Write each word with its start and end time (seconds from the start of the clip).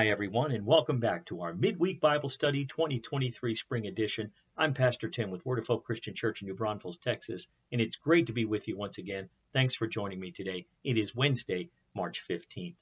Hi, 0.00 0.08
everyone, 0.08 0.50
and 0.52 0.64
welcome 0.64 0.98
back 0.98 1.26
to 1.26 1.42
our 1.42 1.52
Midweek 1.52 2.00
Bible 2.00 2.30
Study 2.30 2.64
2023 2.64 3.54
Spring 3.54 3.86
Edition. 3.86 4.32
I'm 4.56 4.72
Pastor 4.72 5.10
Tim 5.10 5.28
with 5.28 5.44
Word 5.44 5.58
of 5.58 5.66
Hope 5.66 5.84
Christian 5.84 6.14
Church 6.14 6.40
in 6.40 6.48
New 6.48 6.54
Braunfels, 6.54 6.96
Texas, 6.96 7.48
and 7.70 7.82
it's 7.82 7.96
great 7.96 8.28
to 8.28 8.32
be 8.32 8.46
with 8.46 8.66
you 8.66 8.78
once 8.78 8.96
again. 8.96 9.28
Thanks 9.52 9.74
for 9.74 9.86
joining 9.86 10.18
me 10.18 10.30
today. 10.30 10.64
It 10.82 10.96
is 10.96 11.14
Wednesday, 11.14 11.68
March 11.94 12.22
15th. 12.26 12.78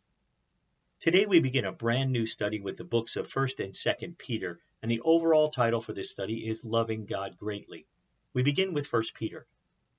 Today 1.01 1.27
we 1.27 1.41
begin 1.41 1.65
a 1.65 1.73
brand 1.73 2.13
new 2.13 2.25
study 2.25 2.61
with 2.61 2.77
the 2.77 2.85
books 2.85 3.17
of 3.17 3.27
1st 3.27 3.65
and 3.65 3.73
2nd 3.73 4.17
Peter, 4.17 4.61
and 4.81 4.89
the 4.89 5.01
overall 5.01 5.49
title 5.49 5.81
for 5.81 5.93
this 5.93 6.13
study 6.13 6.47
is 6.49 6.65
Loving 6.65 7.05
God 7.05 7.37
Greatly. 7.37 7.89
We 8.33 8.45
begin 8.45 8.75
with 8.75 8.89
1st 8.89 9.15
Peter. 9.15 9.45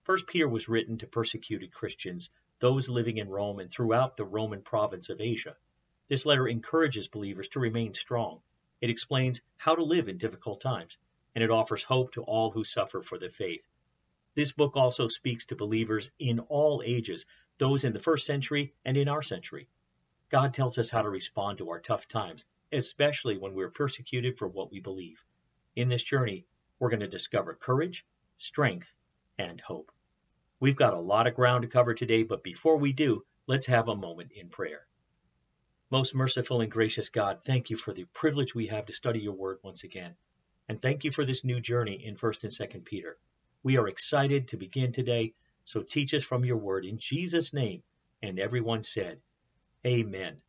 1st 0.08 0.26
Peter 0.26 0.48
was 0.48 0.70
written 0.70 0.98
to 1.00 1.06
persecuted 1.06 1.74
Christians, 1.74 2.30
those 2.60 2.88
living 2.88 3.18
in 3.18 3.28
Rome 3.28 3.60
and 3.60 3.70
throughout 3.70 4.16
the 4.16 4.24
Roman 4.24 4.62
province 4.62 5.10
of 5.10 5.20
Asia. 5.20 5.58
This 6.10 6.26
letter 6.26 6.48
encourages 6.48 7.08
believers 7.08 7.50
to 7.50 7.60
remain 7.60 7.94
strong. 7.94 8.42
It 8.82 8.90
explains 8.90 9.42
how 9.58 9.76
to 9.76 9.84
live 9.84 10.08
in 10.08 10.18
difficult 10.18 10.60
times, 10.60 10.98
and 11.36 11.44
it 11.44 11.52
offers 11.52 11.84
hope 11.84 12.14
to 12.14 12.24
all 12.24 12.50
who 12.50 12.64
suffer 12.64 13.04
for 13.04 13.20
the 13.20 13.30
faith. 13.30 13.64
This 14.34 14.52
book 14.52 14.76
also 14.76 15.08
speaks 15.08 15.46
to 15.46 15.56
believers 15.56 16.10
in 16.18 16.40
all 16.40 16.82
ages, 16.84 17.28
those 17.60 17.84
in 17.84 17.94
the 17.94 18.00
first 18.00 18.26
century 18.26 18.74
and 18.84 18.98
in 18.98 19.08
our 19.08 19.22
century. 19.22 19.70
God 20.30 20.56
tells 20.56 20.80
us 20.80 20.90
how 20.90 21.04
to 21.04 21.10
respond 21.10 21.60
to 21.60 21.70
our 21.70 21.80
tough 21.80 22.08
times, 22.08 22.48
especially 22.72 23.38
when 23.38 23.54
we're 23.54 23.70
persecuted 23.70 24.36
for 24.36 24.48
what 24.48 24.72
we 24.72 24.80
believe. 24.80 25.24
In 25.76 25.90
this 25.90 26.04
journey, 26.04 26.48
we're 26.80 26.90
going 26.90 27.02
to 27.02 27.08
discover 27.08 27.54
courage, 27.54 28.04
strength, 28.38 28.96
and 29.38 29.62
hope. 29.62 29.92
We've 30.60 30.76
got 30.76 30.96
a 30.96 31.00
lot 31.00 31.28
of 31.28 31.36
ground 31.36 31.62
to 31.62 31.68
cover 31.68 31.94
today, 31.94 32.24
but 32.24 32.44
before 32.44 32.78
we 32.78 32.94
do, 32.94 33.26
let's 33.46 33.68
have 33.68 33.90
a 33.90 33.96
moment 33.96 34.32
in 34.32 34.50
prayer. 34.50 34.88
Most 35.92 36.14
merciful 36.14 36.62
and 36.62 36.72
gracious 36.72 37.10
God, 37.10 37.42
thank 37.42 37.72
you 37.72 37.76
for 37.76 37.94
the 37.94 38.06
privilege 38.14 38.54
we 38.54 38.68
have 38.68 38.86
to 38.86 38.94
study 38.94 39.22
your 39.22 39.34
word 39.34 39.58
once 39.64 39.84
again. 39.84 40.16
And 40.68 40.80
thank 40.80 41.04
you 41.04 41.12
for 41.12 41.26
this 41.26 41.44
new 41.44 41.60
journey 41.60 42.06
in 42.06 42.16
1st 42.16 42.44
and 42.44 42.54
2nd 42.54 42.86
Peter. 42.86 43.18
We 43.64 43.78
are 43.78 43.88
excited 43.88 44.50
to 44.50 44.58
begin 44.58 44.92
today, 44.92 45.34
so 45.64 45.82
teach 45.82 46.14
us 46.14 46.24
from 46.24 46.46
your 46.46 46.60
word 46.60 46.86
in 46.86 47.00
Jesus' 47.00 47.54
name. 47.54 47.82
And 48.22 48.40
everyone 48.40 48.84
said, 48.84 49.20
Amen. 49.84 50.42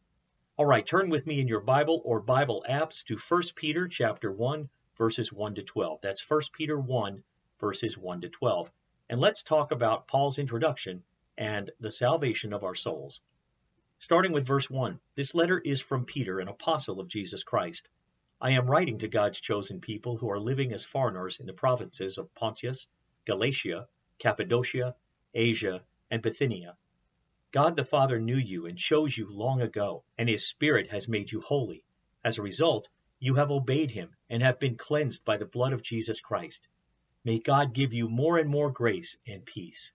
All 0.59 0.67
right, 0.67 0.87
turn 0.87 1.09
with 1.09 1.27
me 1.27 1.41
in 1.41 1.49
your 1.49 1.63
Bible 1.63 2.03
or 2.05 2.21
Bible 2.21 2.63
apps 2.69 3.03
to 3.05 3.17
1 3.17 3.43
Peter 3.57 3.89
chapter 3.89 4.31
1 4.31 4.69
verses 4.99 5.33
1 5.33 5.55
to 5.55 5.63
12. 5.63 6.03
That's 6.03 6.31
1 6.31 6.41
Peter 6.53 6.79
1 6.79 7.23
verses 7.59 7.97
1 7.97 8.21
to 8.21 8.29
12. 8.29 8.71
And 9.09 9.19
let's 9.19 9.43
talk 9.43 9.73
about 9.73 10.07
Paul's 10.07 10.39
introduction 10.39 11.03
and 11.39 11.71
the 11.81 11.91
salvation 11.91 12.53
of 12.53 12.63
our 12.63 12.75
souls. 12.75 13.23
Starting 14.03 14.33
with 14.33 14.47
verse 14.47 14.71
1, 14.71 14.99
this 15.15 15.35
letter 15.35 15.59
is 15.59 15.83
from 15.83 16.07
Peter, 16.07 16.41
an 16.41 16.49
apostle 16.49 17.01
of 17.01 17.09
Jesus 17.09 17.45
Christ. 17.45 17.91
I 18.41 18.53
am 18.53 18.67
writing 18.67 18.97
to 19.01 19.09
God's 19.09 19.43
chosen 19.43 19.83
people 19.83 20.17
who 20.17 20.31
are 20.31 20.41
living 20.41 20.73
as 20.73 20.87
foreigners 20.87 21.39
in 21.39 21.45
the 21.45 21.53
provinces 21.53 22.17
of 22.17 22.35
Pontus, 22.35 22.87
Galatia, 23.27 23.87
Cappadocia, 24.19 24.97
Asia, 25.35 25.85
and 26.11 26.23
Bithynia. 26.23 26.79
God 27.53 27.77
the 27.77 27.85
Father 27.85 28.19
knew 28.19 28.39
you 28.39 28.65
and 28.65 28.79
chose 28.79 29.19
you 29.19 29.31
long 29.31 29.61
ago, 29.61 30.03
and 30.17 30.31
his 30.31 30.49
Spirit 30.49 30.91
has 30.91 31.07
made 31.07 31.31
you 31.31 31.43
holy. 31.43 31.85
As 32.25 32.39
a 32.39 32.43
result, 32.43 32.89
you 33.19 33.35
have 33.35 33.51
obeyed 33.51 33.91
him 33.91 34.17
and 34.31 34.43
have 34.43 34.59
been 34.59 34.77
cleansed 34.77 35.27
by 35.27 35.37
the 35.37 35.45
blood 35.45 35.75
of 35.75 35.83
Jesus 35.83 36.23
Christ. 36.23 36.69
May 37.23 37.39
God 37.39 37.75
give 37.75 37.93
you 37.93 38.09
more 38.09 38.39
and 38.39 38.49
more 38.49 38.71
grace 38.71 39.19
and 39.27 39.45
peace. 39.45 39.93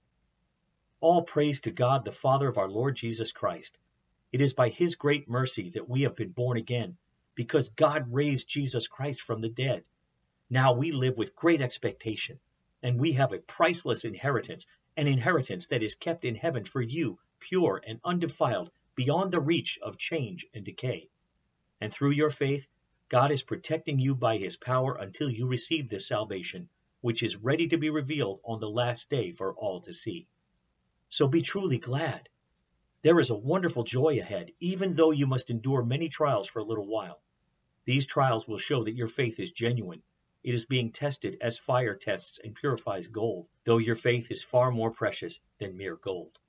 All 0.99 1.23
praise 1.23 1.61
to 1.61 1.71
God 1.71 2.05
the 2.05 2.11
Father 2.11 2.47
of 2.47 2.59
our 2.59 2.69
Lord 2.69 2.95
Jesus 2.95 3.31
Christ. 3.31 3.79
It 4.31 4.41
is 4.41 4.53
by 4.53 4.69
His 4.69 4.95
great 4.95 5.29
mercy 5.29 5.69
that 5.71 5.87
we 5.87 6.01
have 6.01 6.15
been 6.15 6.31
born 6.31 6.57
again, 6.57 6.97
because 7.35 7.69
God 7.69 8.11
raised 8.11 8.47
Jesus 8.47 8.87
Christ 8.87 9.21
from 9.21 9.41
the 9.41 9.49
dead. 9.49 9.83
Now 10.49 10.73
we 10.73 10.91
live 10.91 11.17
with 11.17 11.35
great 11.35 11.61
expectation, 11.61 12.39
and 12.81 12.99
we 12.99 13.13
have 13.13 13.33
a 13.33 13.39
priceless 13.39 14.05
inheritance, 14.05 14.65
an 14.97 15.07
inheritance 15.07 15.67
that 15.67 15.83
is 15.83 15.95
kept 15.95 16.25
in 16.25 16.35
heaven 16.35 16.63
for 16.63 16.81
you, 16.81 17.19
pure 17.39 17.81
and 17.85 17.99
undefiled, 18.03 18.71
beyond 18.95 19.31
the 19.31 19.39
reach 19.39 19.77
of 19.81 19.97
change 19.97 20.45
and 20.53 20.65
decay. 20.65 21.09
And 21.79 21.91
through 21.91 22.11
your 22.11 22.29
faith, 22.29 22.67
God 23.09 23.31
is 23.31 23.43
protecting 23.43 23.99
you 23.99 24.15
by 24.15 24.37
His 24.37 24.57
power 24.57 24.95
until 24.95 25.29
you 25.29 25.47
receive 25.47 25.89
this 25.89 26.07
salvation, 26.07 26.69
which 27.01 27.21
is 27.21 27.37
ready 27.37 27.67
to 27.67 27.77
be 27.77 27.89
revealed 27.89 28.39
on 28.43 28.59
the 28.59 28.69
last 28.69 29.09
day 29.09 29.31
for 29.31 29.53
all 29.53 29.81
to 29.81 29.93
see. 29.93 30.27
So 31.09 31.27
be 31.27 31.41
truly 31.41 31.77
glad 31.77 32.29
there 33.05 33.19
is 33.19 33.29
a 33.29 33.37
wonderful 33.37 33.83
joy 33.83 34.19
ahead, 34.19 34.51
even 34.59 34.95
though 34.95 35.11
you 35.11 35.27
must 35.27 35.51
endure 35.51 35.85
many 35.85 36.09
trials 36.09 36.47
for 36.47 36.57
a 36.57 36.63
little 36.63 36.87
while. 36.87 37.21
These 37.85 38.07
trials 38.07 38.47
will 38.47 38.57
show 38.57 38.83
that 38.83 38.95
your 38.95 39.07
faith 39.07 39.39
is 39.39 39.51
genuine. 39.51 40.01
It 40.43 40.55
is 40.55 40.65
being 40.65 40.91
tested 40.91 41.37
as 41.39 41.59
fire 41.59 41.93
tests 41.93 42.39
and 42.43 42.55
purifies 42.55 43.07
gold, 43.07 43.47
though 43.63 43.77
your 43.77 43.93
faith 43.95 44.31
is 44.31 44.41
far 44.41 44.71
more 44.71 44.89
precious 44.89 45.39
than 45.59 45.77
mere 45.77 45.97
gold. 45.97 46.39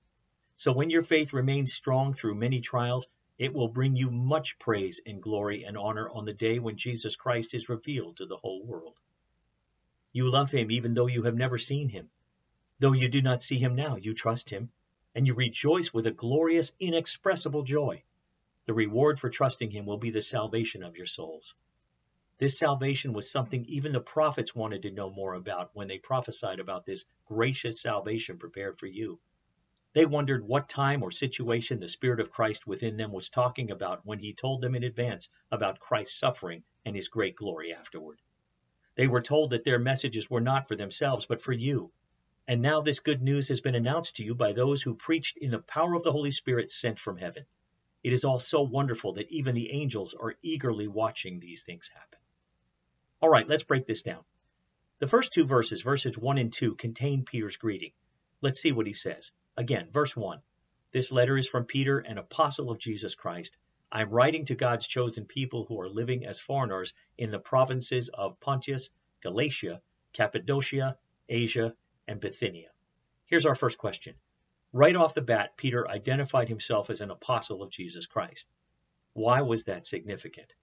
So 0.56 0.72
when 0.72 0.88
your 0.88 1.02
faith 1.02 1.34
remains 1.34 1.74
strong 1.74 2.14
through 2.14 2.36
many 2.36 2.62
trials, 2.62 3.06
it 3.36 3.52
will 3.52 3.68
bring 3.68 3.94
you 3.94 4.10
much 4.10 4.58
praise 4.58 4.98
and 5.04 5.22
glory 5.22 5.64
and 5.64 5.76
honor 5.76 6.08
on 6.08 6.24
the 6.24 6.32
day 6.32 6.58
when 6.58 6.78
Jesus 6.78 7.16
Christ 7.16 7.52
is 7.52 7.68
revealed 7.68 8.16
to 8.16 8.24
the 8.24 8.38
whole 8.38 8.64
world. 8.64 8.98
You 10.14 10.30
love 10.30 10.52
him 10.52 10.70
even 10.70 10.94
though 10.94 11.06
you 11.06 11.24
have 11.24 11.36
never 11.36 11.58
seen 11.58 11.90
him. 11.90 12.08
Though 12.78 12.94
you 12.94 13.10
do 13.10 13.20
not 13.20 13.42
see 13.42 13.58
him 13.58 13.74
now, 13.74 13.96
you 13.96 14.14
trust 14.14 14.48
him 14.48 14.70
and 15.16 15.26
you 15.26 15.32
rejoice 15.32 15.94
with 15.94 16.06
a 16.06 16.10
glorious, 16.10 16.74
inexpressible 16.78 17.62
joy. 17.62 18.02
The 18.66 18.74
reward 18.74 19.18
for 19.18 19.30
trusting 19.30 19.70
Him 19.70 19.86
will 19.86 19.96
be 19.96 20.10
the 20.10 20.20
salvation 20.20 20.82
of 20.82 20.98
your 20.98 21.06
souls. 21.06 21.56
This 22.36 22.58
salvation 22.58 23.14
was 23.14 23.30
something 23.30 23.64
even 23.64 23.92
the 23.92 24.00
prophets 24.00 24.54
wanted 24.54 24.82
to 24.82 24.90
know 24.90 25.08
more 25.08 25.32
about 25.32 25.70
when 25.72 25.88
they 25.88 25.96
prophesied 25.96 26.60
about 26.60 26.84
this 26.84 27.06
gracious 27.24 27.80
salvation 27.80 28.36
prepared 28.36 28.78
for 28.78 28.86
you. 28.86 29.18
They 29.94 30.04
wondered 30.04 30.46
what 30.46 30.68
time 30.68 31.02
or 31.02 31.10
situation 31.10 31.80
the 31.80 31.88
Spirit 31.88 32.20
of 32.20 32.30
Christ 32.30 32.66
within 32.66 32.98
them 32.98 33.10
was 33.10 33.30
talking 33.30 33.70
about 33.70 34.04
when 34.04 34.18
He 34.18 34.34
told 34.34 34.60
them 34.60 34.74
in 34.74 34.84
advance 34.84 35.30
about 35.50 35.80
Christ's 35.80 36.18
suffering 36.18 36.62
and 36.84 36.94
His 36.94 37.08
great 37.08 37.36
glory 37.36 37.72
afterward. 37.72 38.20
They 38.96 39.06
were 39.06 39.22
told 39.22 39.50
that 39.50 39.64
their 39.64 39.78
messages 39.78 40.28
were 40.28 40.42
not 40.42 40.68
for 40.68 40.76
themselves, 40.76 41.24
but 41.24 41.40
for 41.40 41.54
you, 41.54 41.90
and 42.48 42.62
now 42.62 42.80
this 42.80 43.00
good 43.00 43.22
news 43.22 43.48
has 43.48 43.60
been 43.60 43.74
announced 43.74 44.16
to 44.16 44.24
you 44.24 44.34
by 44.34 44.52
those 44.52 44.82
who 44.82 44.94
preached 44.94 45.36
in 45.36 45.50
the 45.50 45.58
power 45.58 45.94
of 45.94 46.04
the 46.04 46.12
Holy 46.12 46.30
Spirit 46.30 46.70
sent 46.70 46.98
from 46.98 47.18
heaven. 47.18 47.44
It 48.04 48.12
is 48.12 48.24
all 48.24 48.38
so 48.38 48.62
wonderful 48.62 49.14
that 49.14 49.30
even 49.30 49.54
the 49.54 49.72
angels 49.72 50.14
are 50.14 50.36
eagerly 50.42 50.86
watching 50.86 51.40
these 51.40 51.64
things 51.64 51.88
happen. 51.88 52.18
All 53.20 53.28
right, 53.28 53.48
let's 53.48 53.64
break 53.64 53.86
this 53.86 54.02
down. 54.02 54.22
The 55.00 55.08
first 55.08 55.32
two 55.32 55.44
verses, 55.44 55.82
verses 55.82 56.16
1 56.16 56.38
and 56.38 56.52
2, 56.52 56.76
contain 56.76 57.24
Peter's 57.24 57.56
greeting. 57.56 57.92
Let's 58.40 58.60
see 58.60 58.72
what 58.72 58.86
he 58.86 58.92
says. 58.92 59.32
Again, 59.56 59.88
verse 59.90 60.16
1. 60.16 60.40
This 60.92 61.10
letter 61.10 61.36
is 61.36 61.48
from 61.48 61.64
Peter, 61.64 61.98
an 61.98 62.16
apostle 62.16 62.70
of 62.70 62.78
Jesus 62.78 63.14
Christ. 63.14 63.56
I 63.90 64.02
am 64.02 64.10
writing 64.10 64.44
to 64.46 64.54
God's 64.54 64.86
chosen 64.86 65.26
people 65.26 65.64
who 65.64 65.80
are 65.80 65.88
living 65.88 66.26
as 66.26 66.38
foreigners 66.38 66.94
in 67.18 67.30
the 67.30 67.38
provinces 67.38 68.08
of 68.08 68.38
Pontus, 68.38 68.88
Galatia, 69.20 69.82
Cappadocia, 70.12 70.96
Asia, 71.28 71.74
and 72.06 72.20
Bithynia. 72.20 72.70
Here's 73.26 73.46
our 73.46 73.54
first 73.54 73.78
question. 73.78 74.14
Right 74.72 74.96
off 74.96 75.14
the 75.14 75.22
bat, 75.22 75.56
Peter 75.56 75.88
identified 75.88 76.48
himself 76.48 76.90
as 76.90 77.00
an 77.00 77.10
apostle 77.10 77.62
of 77.62 77.70
Jesus 77.70 78.06
Christ. 78.06 78.48
Why 79.14 79.42
was 79.42 79.64
that 79.64 79.86
significant? 79.86 80.54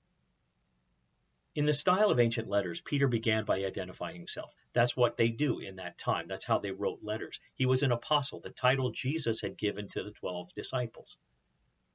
In 1.55 1.65
the 1.65 1.73
style 1.73 2.09
of 2.09 2.19
ancient 2.19 2.49
letters, 2.49 2.81
Peter 2.81 3.07
began 3.07 3.45
by 3.45 3.63
identifying 3.63 4.15
himself. 4.15 4.55
That's 4.73 4.97
what 4.97 5.17
they 5.17 5.29
do 5.29 5.59
in 5.59 5.75
that 5.75 5.99
time. 5.99 6.27
That's 6.27 6.45
how 6.45 6.59
they 6.59 6.71
wrote 6.71 7.03
letters. 7.03 7.39
He 7.53 7.65
was 7.65 7.83
an 7.83 7.91
apostle, 7.91 8.39
the 8.39 8.49
title 8.49 8.91
Jesus 8.91 9.41
had 9.41 9.57
given 9.57 9.87
to 9.89 10.03
the 10.03 10.11
12 10.11 10.53
disciples. 10.55 11.17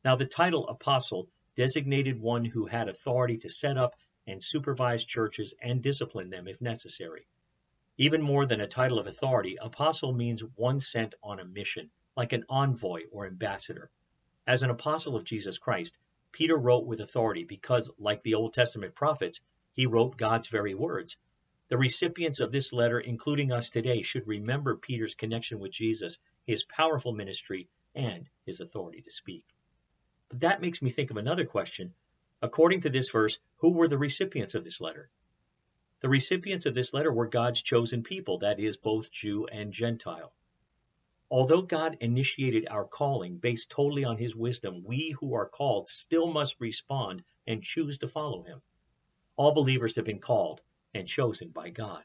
Now, 0.05 0.15
the 0.15 0.27
title 0.27 0.69
apostle 0.69 1.29
designated 1.57 2.21
one 2.21 2.45
who 2.45 2.67
had 2.67 2.89
authority 2.89 3.39
to 3.39 3.49
set 3.49 3.77
up 3.77 3.95
and 4.29 4.43
supervise 4.43 5.05
churches 5.05 5.55
and 5.61 5.83
discipline 5.83 6.31
them 6.31 6.47
if 6.47 6.61
necessary. 6.61 7.27
Even 8.01 8.23
more 8.23 8.47
than 8.47 8.61
a 8.61 8.69
title 8.69 9.01
of 9.01 9.09
authority, 9.09 9.57
apostle 9.61 10.13
means 10.13 10.45
one 10.55 10.79
sent 10.79 11.17
on 11.21 11.41
a 11.41 11.45
mission, 11.45 11.91
like 12.17 12.33
an 12.33 12.45
envoy 12.49 13.03
or 13.11 13.27
ambassador. 13.27 13.91
As 14.47 14.63
an 14.63 14.71
apostle 14.71 15.17
of 15.17 15.25
Jesus 15.25 15.59
Christ, 15.59 15.99
Peter 16.31 16.57
wrote 16.57 16.87
with 16.87 17.01
authority 17.01 17.43
because, 17.43 17.91
like 17.99 18.23
the 18.23 18.35
Old 18.35 18.53
Testament 18.53 18.95
prophets, 18.95 19.41
he 19.73 19.87
wrote 19.87 20.17
God's 20.17 20.47
very 20.47 20.75
words. 20.75 21.17
The 21.67 21.77
recipients 21.77 22.39
of 22.39 22.53
this 22.53 22.73
letter, 22.73 23.01
including 23.01 23.51
us 23.51 23.69
today, 23.69 24.03
should 24.03 24.29
remember 24.29 24.77
Peter's 24.77 25.17
connection 25.17 25.59
with 25.59 25.73
Jesus, 25.73 26.21
his 26.47 26.63
powerful 26.65 27.13
ministry, 27.13 27.69
and 27.97 28.29
his 28.47 28.61
authority 28.61 29.03
to 29.03 29.11
speak. 29.11 29.45
But 30.29 30.41
that 30.41 30.61
makes 30.61 30.81
me 30.81 30.91
think 30.91 31.11
of 31.11 31.17
another 31.17 31.47
question. 31.47 31.95
According 32.41 32.83
to 32.83 32.91
this 32.91 33.11
verse, 33.11 33.41
who 33.57 33.73
were 33.73 33.89
the 33.89 33.99
recipients 33.99 34.55
of 34.55 34.63
this 34.63 34.81
letter? 34.81 35.11
The 36.01 36.09
recipients 36.09 36.67
of 36.67 36.75
this 36.75 36.95
letter 36.95 37.13
were 37.13 37.27
God's 37.27 37.61
chosen 37.61 38.05
people, 38.05 38.39
that 38.39 38.61
is, 38.61 38.77
both 38.77 39.11
Jew 39.11 39.47
and 39.47 39.73
Gentile. 39.73 40.33
Although 41.31 41.63
God 41.63 41.99
initiated 42.01 42.69
our 42.69 42.85
calling 42.85 43.39
based 43.39 43.71
totally 43.71 44.05
on 44.05 44.17
His 44.17 44.37
wisdom, 44.37 44.85
we 44.85 45.17
who 45.19 45.35
are 45.35 45.49
called 45.49 45.89
still 45.89 46.29
must 46.29 46.61
respond 46.61 47.25
and 47.47 47.63
choose 47.63 47.99
to 47.99 48.09
follow 48.09 48.43
him. 48.45 48.63
All 49.37 49.53
believers 49.53 49.97
have 49.97 50.05
been 50.05 50.21
called 50.21 50.61
and 50.95 51.09
chosen 51.09 51.51
by 51.51 51.71
God. 51.71 52.05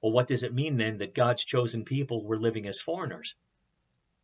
Well, 0.00 0.12
what 0.12 0.26
does 0.26 0.42
it 0.42 0.52
mean 0.52 0.76
then 0.76 0.98
that 0.98 1.14
God's 1.14 1.44
chosen 1.44 1.84
people 1.84 2.24
were 2.24 2.38
living 2.38 2.66
as 2.66 2.80
foreigners? 2.80 3.36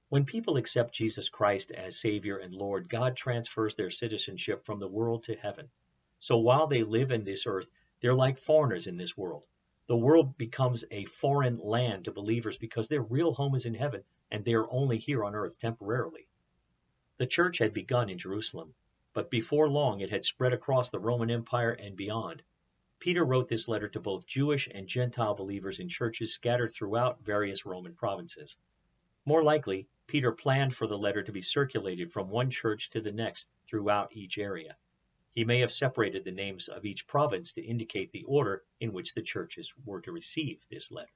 When 0.08 0.24
people 0.24 0.56
accept 0.56 0.94
Jesus 0.94 1.28
Christ 1.28 1.70
as 1.70 2.00
Savior 2.00 2.38
and 2.38 2.52
Lord, 2.52 2.88
God 2.88 3.16
transfers 3.16 3.76
their 3.76 3.90
citizenship 3.90 4.64
from 4.64 4.80
the 4.80 4.88
world 4.88 5.24
to 5.24 5.36
heaven. 5.36 5.70
So 6.18 6.38
while 6.38 6.66
they 6.66 6.82
live 6.82 7.12
in 7.12 7.24
this 7.24 7.46
earth, 7.46 7.70
they're 8.00 8.14
like 8.14 8.38
foreigners 8.38 8.86
in 8.86 8.96
this 8.96 9.16
world. 9.16 9.44
The 9.86 9.96
world 9.96 10.36
becomes 10.36 10.84
a 10.90 11.04
foreign 11.06 11.58
land 11.58 12.04
to 12.04 12.12
believers 12.12 12.58
because 12.58 12.88
their 12.88 13.02
real 13.02 13.32
home 13.32 13.54
is 13.54 13.66
in 13.66 13.74
heaven 13.74 14.04
and 14.30 14.44
they 14.44 14.54
are 14.54 14.70
only 14.70 14.98
here 14.98 15.24
on 15.24 15.34
earth 15.34 15.58
temporarily. 15.58 16.28
The 17.16 17.26
church 17.26 17.58
had 17.58 17.72
begun 17.72 18.10
in 18.10 18.18
Jerusalem, 18.18 18.74
but 19.14 19.30
before 19.30 19.68
long 19.68 20.00
it 20.00 20.10
had 20.10 20.24
spread 20.24 20.52
across 20.52 20.90
the 20.90 21.00
Roman 21.00 21.30
Empire 21.30 21.72
and 21.72 21.96
beyond. 21.96 22.42
Peter 23.00 23.24
wrote 23.24 23.48
this 23.48 23.66
letter 23.66 23.88
to 23.88 24.00
both 24.00 24.26
Jewish 24.26 24.68
and 24.72 24.86
Gentile 24.86 25.34
believers 25.34 25.80
in 25.80 25.88
churches 25.88 26.34
scattered 26.34 26.70
throughout 26.72 27.24
various 27.24 27.64
Roman 27.64 27.94
provinces. 27.94 28.58
More 29.24 29.42
likely, 29.42 29.88
Peter 30.06 30.32
planned 30.32 30.74
for 30.74 30.86
the 30.86 30.98
letter 30.98 31.22
to 31.22 31.32
be 31.32 31.40
circulated 31.40 32.12
from 32.12 32.28
one 32.28 32.50
church 32.50 32.90
to 32.90 33.00
the 33.00 33.12
next 33.12 33.48
throughout 33.66 34.16
each 34.16 34.38
area. 34.38 34.76
He 35.38 35.44
may 35.44 35.60
have 35.60 35.72
separated 35.72 36.24
the 36.24 36.32
names 36.32 36.66
of 36.66 36.84
each 36.84 37.06
province 37.06 37.52
to 37.52 37.64
indicate 37.64 38.10
the 38.10 38.24
order 38.24 38.64
in 38.80 38.92
which 38.92 39.14
the 39.14 39.22
churches 39.22 39.72
were 39.84 40.00
to 40.00 40.10
receive 40.10 40.66
this 40.68 40.90
letter. 40.90 41.12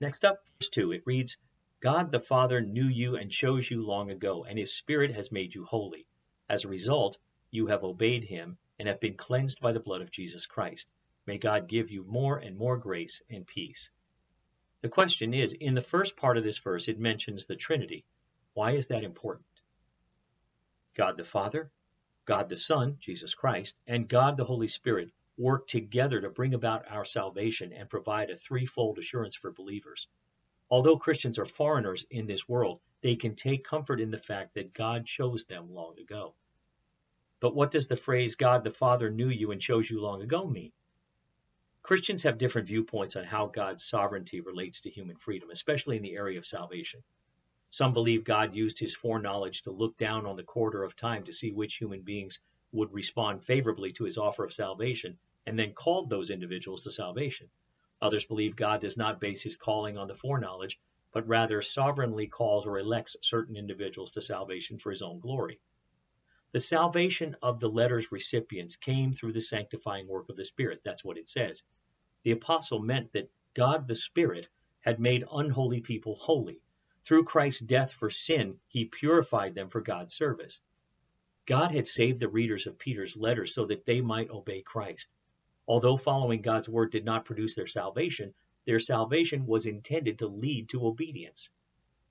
Next 0.00 0.24
up, 0.24 0.46
verse 0.46 0.68
2, 0.68 0.92
it 0.92 1.02
reads, 1.04 1.36
God 1.80 2.12
the 2.12 2.20
Father 2.20 2.60
knew 2.60 2.86
you 2.86 3.16
and 3.16 3.28
chose 3.28 3.68
you 3.68 3.84
long 3.84 4.12
ago, 4.12 4.44
and 4.44 4.56
his 4.56 4.72
Spirit 4.72 5.16
has 5.16 5.32
made 5.32 5.52
you 5.52 5.64
holy. 5.64 6.06
As 6.48 6.64
a 6.64 6.68
result, 6.68 7.18
you 7.50 7.66
have 7.66 7.82
obeyed 7.82 8.22
him 8.22 8.56
and 8.78 8.86
have 8.86 9.00
been 9.00 9.16
cleansed 9.16 9.60
by 9.60 9.72
the 9.72 9.80
blood 9.80 10.00
of 10.00 10.12
Jesus 10.12 10.46
Christ. 10.46 10.88
May 11.26 11.38
God 11.38 11.66
give 11.66 11.90
you 11.90 12.04
more 12.04 12.38
and 12.38 12.56
more 12.56 12.76
grace 12.76 13.20
and 13.28 13.44
peace. 13.44 13.90
The 14.82 14.88
question 14.88 15.34
is, 15.34 15.54
in 15.54 15.74
the 15.74 15.80
first 15.80 16.16
part 16.16 16.36
of 16.36 16.44
this 16.44 16.58
verse, 16.58 16.86
it 16.86 17.00
mentions 17.00 17.46
the 17.46 17.56
Trinity. 17.56 18.04
Why 18.54 18.74
is 18.74 18.86
that 18.86 19.02
important? 19.02 19.48
God 20.94 21.16
the 21.16 21.24
Father, 21.24 21.72
God 22.26 22.48
the 22.48 22.56
Son, 22.56 22.98
Jesus 23.00 23.34
Christ, 23.34 23.78
and 23.86 24.08
God 24.08 24.36
the 24.36 24.44
Holy 24.44 24.68
Spirit 24.68 25.10
work 25.38 25.66
together 25.68 26.20
to 26.20 26.28
bring 26.28 26.54
about 26.54 26.90
our 26.90 27.04
salvation 27.04 27.72
and 27.72 27.88
provide 27.88 28.30
a 28.30 28.36
threefold 28.36 28.98
assurance 28.98 29.36
for 29.36 29.52
believers. 29.52 30.08
Although 30.68 30.98
Christians 30.98 31.38
are 31.38 31.44
foreigners 31.44 32.04
in 32.10 32.26
this 32.26 32.48
world, 32.48 32.80
they 33.00 33.14
can 33.14 33.36
take 33.36 33.62
comfort 33.64 34.00
in 34.00 34.10
the 34.10 34.18
fact 34.18 34.54
that 34.54 34.74
God 34.74 35.06
chose 35.06 35.44
them 35.44 35.72
long 35.72 35.98
ago. 36.00 36.34
But 37.38 37.54
what 37.54 37.70
does 37.70 37.86
the 37.86 37.96
phrase 37.96 38.34
God 38.34 38.64
the 38.64 38.70
Father 38.70 39.08
knew 39.08 39.28
you 39.28 39.52
and 39.52 39.60
chose 39.60 39.88
you 39.88 40.00
long 40.00 40.22
ago 40.22 40.46
mean? 40.46 40.72
Christians 41.82 42.24
have 42.24 42.38
different 42.38 42.66
viewpoints 42.66 43.14
on 43.14 43.22
how 43.22 43.46
God's 43.46 43.84
sovereignty 43.84 44.40
relates 44.40 44.80
to 44.80 44.90
human 44.90 45.16
freedom, 45.16 45.50
especially 45.50 45.96
in 45.96 46.02
the 46.02 46.16
area 46.16 46.38
of 46.38 46.46
salvation. 46.46 47.04
Some 47.70 47.92
believe 47.92 48.24
God 48.24 48.54
used 48.54 48.78
his 48.78 48.94
foreknowledge 48.94 49.62
to 49.62 49.70
look 49.70 49.96
down 49.96 50.26
on 50.26 50.36
the 50.36 50.42
corridor 50.42 50.82
of 50.82 50.96
time 50.96 51.24
to 51.24 51.32
see 51.32 51.50
which 51.50 51.76
human 51.76 52.02
beings 52.02 52.38
would 52.72 52.92
respond 52.92 53.44
favorably 53.44 53.90
to 53.92 54.04
his 54.04 54.18
offer 54.18 54.44
of 54.44 54.52
salvation, 54.52 55.18
and 55.46 55.58
then 55.58 55.72
called 55.72 56.08
those 56.08 56.30
individuals 56.30 56.84
to 56.84 56.90
salvation. 56.90 57.48
Others 58.00 58.26
believe 58.26 58.56
God 58.56 58.80
does 58.80 58.96
not 58.96 59.20
base 59.20 59.42
his 59.42 59.56
calling 59.56 59.96
on 59.96 60.06
the 60.06 60.14
foreknowledge, 60.14 60.78
but 61.12 61.26
rather 61.26 61.62
sovereignly 61.62 62.26
calls 62.26 62.66
or 62.66 62.78
elects 62.78 63.16
certain 63.22 63.56
individuals 63.56 64.10
to 64.12 64.22
salvation 64.22 64.78
for 64.78 64.90
his 64.90 65.02
own 65.02 65.20
glory. 65.20 65.58
The 66.52 66.60
salvation 66.60 67.36
of 67.42 67.60
the 67.60 67.68
letter's 67.68 68.12
recipients 68.12 68.76
came 68.76 69.12
through 69.12 69.32
the 69.32 69.40
sanctifying 69.40 70.06
work 70.06 70.28
of 70.28 70.36
the 70.36 70.44
Spirit. 70.44 70.82
That's 70.84 71.04
what 71.04 71.18
it 71.18 71.28
says 71.28 71.62
the 72.22 72.32
apostle 72.32 72.80
meant 72.80 73.12
that 73.12 73.30
God 73.54 73.86
the 73.86 73.94
Spirit 73.94 74.48
had 74.80 74.98
made 74.98 75.24
unholy 75.30 75.80
people 75.80 76.16
holy. 76.16 76.60
Through 77.06 77.22
Christ's 77.22 77.60
death 77.60 77.92
for 77.92 78.10
sin, 78.10 78.58
he 78.66 78.84
purified 78.84 79.54
them 79.54 79.68
for 79.68 79.80
God's 79.80 80.12
service. 80.12 80.60
God 81.46 81.70
had 81.70 81.86
saved 81.86 82.18
the 82.18 82.28
readers 82.28 82.66
of 82.66 82.80
Peter's 82.80 83.16
letter 83.16 83.46
so 83.46 83.66
that 83.66 83.86
they 83.86 84.00
might 84.00 84.28
obey 84.28 84.62
Christ. 84.62 85.08
Although 85.68 85.98
following 85.98 86.42
God's 86.42 86.68
word 86.68 86.90
did 86.90 87.04
not 87.04 87.24
produce 87.24 87.54
their 87.54 87.68
salvation, 87.68 88.34
their 88.64 88.80
salvation 88.80 89.46
was 89.46 89.66
intended 89.66 90.18
to 90.18 90.26
lead 90.26 90.70
to 90.70 90.84
obedience. 90.84 91.48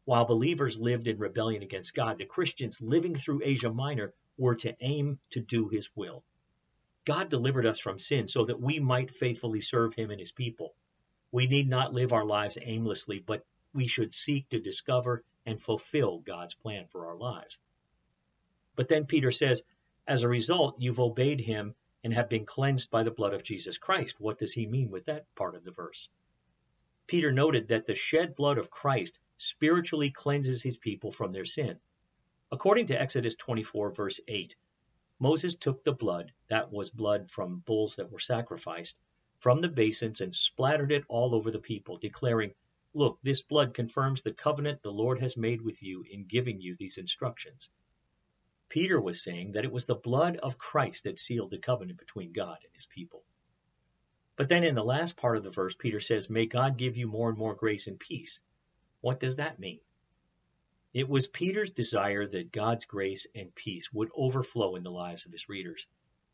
While 0.06 0.24
believers 0.24 0.80
lived 0.80 1.10
in 1.10 1.18
rebellion 1.18 1.62
against 1.62 1.94
God, 1.94 2.18
the 2.18 2.26
Christians 2.26 2.80
living 2.80 3.16
through 3.16 3.42
Asia 3.44 3.74
Minor 3.74 4.14
were 4.38 4.56
to 4.56 4.78
aim 4.80 5.20
to 5.32 5.42
do 5.42 5.68
his 5.68 5.90
will. 5.94 6.24
God 7.04 7.28
delivered 7.28 7.66
us 7.66 7.82
from 7.82 8.00
sin 8.00 8.30
so 8.30 8.46
that 8.46 8.62
we 8.62 8.80
might 8.80 9.12
faithfully 9.12 9.60
serve 9.60 9.94
him 9.94 10.10
and 10.10 10.22
his 10.22 10.32
people. 10.32 10.74
We 11.34 11.48
need 11.48 11.68
not 11.68 11.94
live 11.94 12.14
our 12.14 12.26
lives 12.26 12.58
aimlessly, 12.62 13.20
but 13.20 13.46
we 13.75 13.88
should 13.88 14.13
seek 14.13 14.50
to 14.50 14.60
discover 14.60 15.24
and 15.45 15.62
fulfill 15.62 16.19
God's 16.19 16.54
plan 16.54 16.88
for 16.88 17.07
our 17.07 17.18
lives. 17.18 17.60
But 18.75 18.88
then 18.88 19.06
Peter 19.06 19.31
says, 19.31 19.63
as 20.07 20.24
a 20.24 20.30
result, 20.30 20.77
you've 20.80 21.00
obeyed 21.00 21.42
him 21.42 21.75
and 22.04 22.13
have 22.13 22.30
been 22.30 22.45
cleansed 22.45 22.89
by 22.89 23.04
the 23.04 23.12
blood 23.12 23.33
of 23.33 23.44
Jesus 23.44 23.77
Christ. 23.77 24.16
What 24.19 24.38
does 24.38 24.54
he 24.54 24.66
mean 24.66 24.92
with 24.92 25.06
that 25.06 25.25
part 25.36 25.56
of 25.56 25.63
the 25.63 25.72
verse? 25.72 26.10
Peter 27.07 27.31
noted 27.31 27.68
that 27.68 27.86
the 27.86 27.95
shed 27.95 28.36
blood 28.36 28.57
of 28.57 28.72
Christ 28.72 29.19
spiritually 29.38 30.10
cleanses 30.10 30.63
his 30.63 30.77
people 30.77 31.12
from 31.12 31.31
their 31.31 31.45
sin. 31.45 31.80
According 32.51 32.88
to 32.88 33.00
Exodus 33.00 33.36
24, 33.36 33.92
verse 33.92 34.22
8, 34.27 34.56
Moses 35.19 35.56
took 35.56 35.83
the 35.83 35.94
blood, 35.94 36.31
that 36.48 36.72
was 36.72 36.89
blood 36.89 37.30
from 37.30 37.60
bulls 37.60 37.98
that 37.98 38.12
were 38.12 38.19
sacrificed, 38.19 38.98
from 39.39 39.62
the 39.62 39.68
basins 39.68 40.22
and 40.22 40.33
splattered 40.33 40.92
it 40.92 41.04
all 41.10 41.36
over 41.36 41.51
the 41.51 41.60
people, 41.60 41.98
declaring, 41.98 42.54
Look, 42.96 43.20
this 43.22 43.42
blood 43.42 43.74
confirms 43.74 44.24
the 44.24 44.32
covenant 44.32 44.82
the 44.82 44.90
Lord 44.90 45.20
has 45.20 45.36
made 45.36 45.62
with 45.62 45.84
you 45.84 46.06
in 46.10 46.28
giving 46.28 46.62
you 46.62 46.76
these 46.76 46.98
instructions. 46.98 47.70
Peter 48.70 49.02
was 49.02 49.22
saying 49.22 49.52
that 49.52 49.66
it 49.66 49.72
was 49.72 49.86
the 49.86 49.96
blood 49.96 50.38
of 50.38 50.58
Christ 50.58 51.04
that 51.04 51.20
sealed 51.20 51.52
the 51.52 51.58
covenant 51.58 52.00
between 52.00 52.32
God 52.32 52.58
and 52.64 52.74
his 52.74 52.86
people. 52.86 53.22
But 54.38 54.48
then 54.48 54.64
in 54.64 54.75
the 54.75 54.84
last 54.84 55.18
part 55.18 55.36
of 55.36 55.44
the 55.44 55.50
verse, 55.50 55.75
Peter 55.75 56.00
says, 56.00 56.30
May 56.30 56.46
God 56.46 56.78
give 56.78 56.96
you 56.96 57.06
more 57.06 57.28
and 57.28 57.38
more 57.38 57.54
grace 57.54 57.88
and 57.88 58.00
peace. 58.00 58.40
What 59.02 59.20
does 59.20 59.36
that 59.36 59.60
mean? 59.60 59.82
It 60.94 61.10
was 61.10 61.28
Peter's 61.28 61.72
desire 61.72 62.25
that 62.25 62.54
God's 62.54 62.86
grace 62.86 63.28
and 63.36 63.54
peace 63.54 63.92
would 63.92 64.10
overflow 64.16 64.78
in 64.78 64.84
the 64.84 64.90
lives 64.90 65.25
of 65.25 65.34
his 65.34 65.50
readers. 65.50 65.86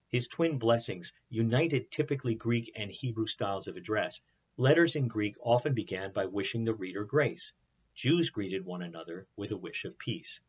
His 0.09 0.27
twin 0.27 0.59
blessings 0.59 1.13
united 1.27 1.89
typically 1.89 2.35
Greek 2.35 2.71
and 2.75 2.91
Hebrew 2.91 3.25
styles 3.25 3.67
of 3.67 3.77
address. 3.77 4.21
Letters 4.57 4.95
in 4.95 5.07
Greek 5.07 5.35
often 5.41 5.73
began 5.73 6.11
by 6.11 6.25
wishing 6.25 6.65
the 6.65 6.73
reader 6.73 7.03
grace. 7.03 7.53
Jews 7.95 8.29
greeted 8.29 8.63
one 8.63 8.81
another 8.81 9.25
with 9.35 9.51
a 9.51 9.57
wish 9.57 9.85
of 9.85 9.97
peace. 9.97 10.39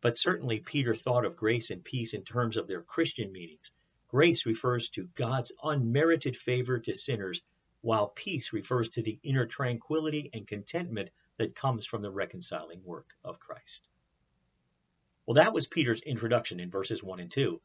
But 0.00 0.18
certainly 0.18 0.60
Peter 0.60 0.94
thought 0.94 1.24
of 1.24 1.36
grace 1.36 1.70
and 1.70 1.82
peace 1.82 2.14
in 2.14 2.24
terms 2.24 2.56
of 2.56 2.66
their 2.66 2.82
Christian 2.82 3.32
meanings. 3.32 3.72
Grace 4.08 4.44
refers 4.44 4.90
to 4.90 5.08
God's 5.14 5.52
unmerited 5.62 6.36
favor 6.36 6.78
to 6.78 6.94
sinners, 6.94 7.40
while 7.80 8.08
peace 8.08 8.52
refers 8.52 8.90
to 8.90 9.02
the 9.02 9.18
inner 9.22 9.46
tranquility 9.46 10.30
and 10.34 10.46
contentment 10.46 11.10
that 11.38 11.54
comes 11.54 11.86
from 11.86 12.02
the 12.02 12.10
reconciling 12.10 12.84
work 12.84 13.14
of 13.24 13.40
Christ. 13.40 13.88
Well, 15.24 15.36
that 15.36 15.54
was 15.54 15.66
Peter's 15.66 16.00
introduction 16.00 16.60
in 16.60 16.70
verses 16.70 17.02
1 17.02 17.20
and 17.20 17.30
2. 17.30 17.60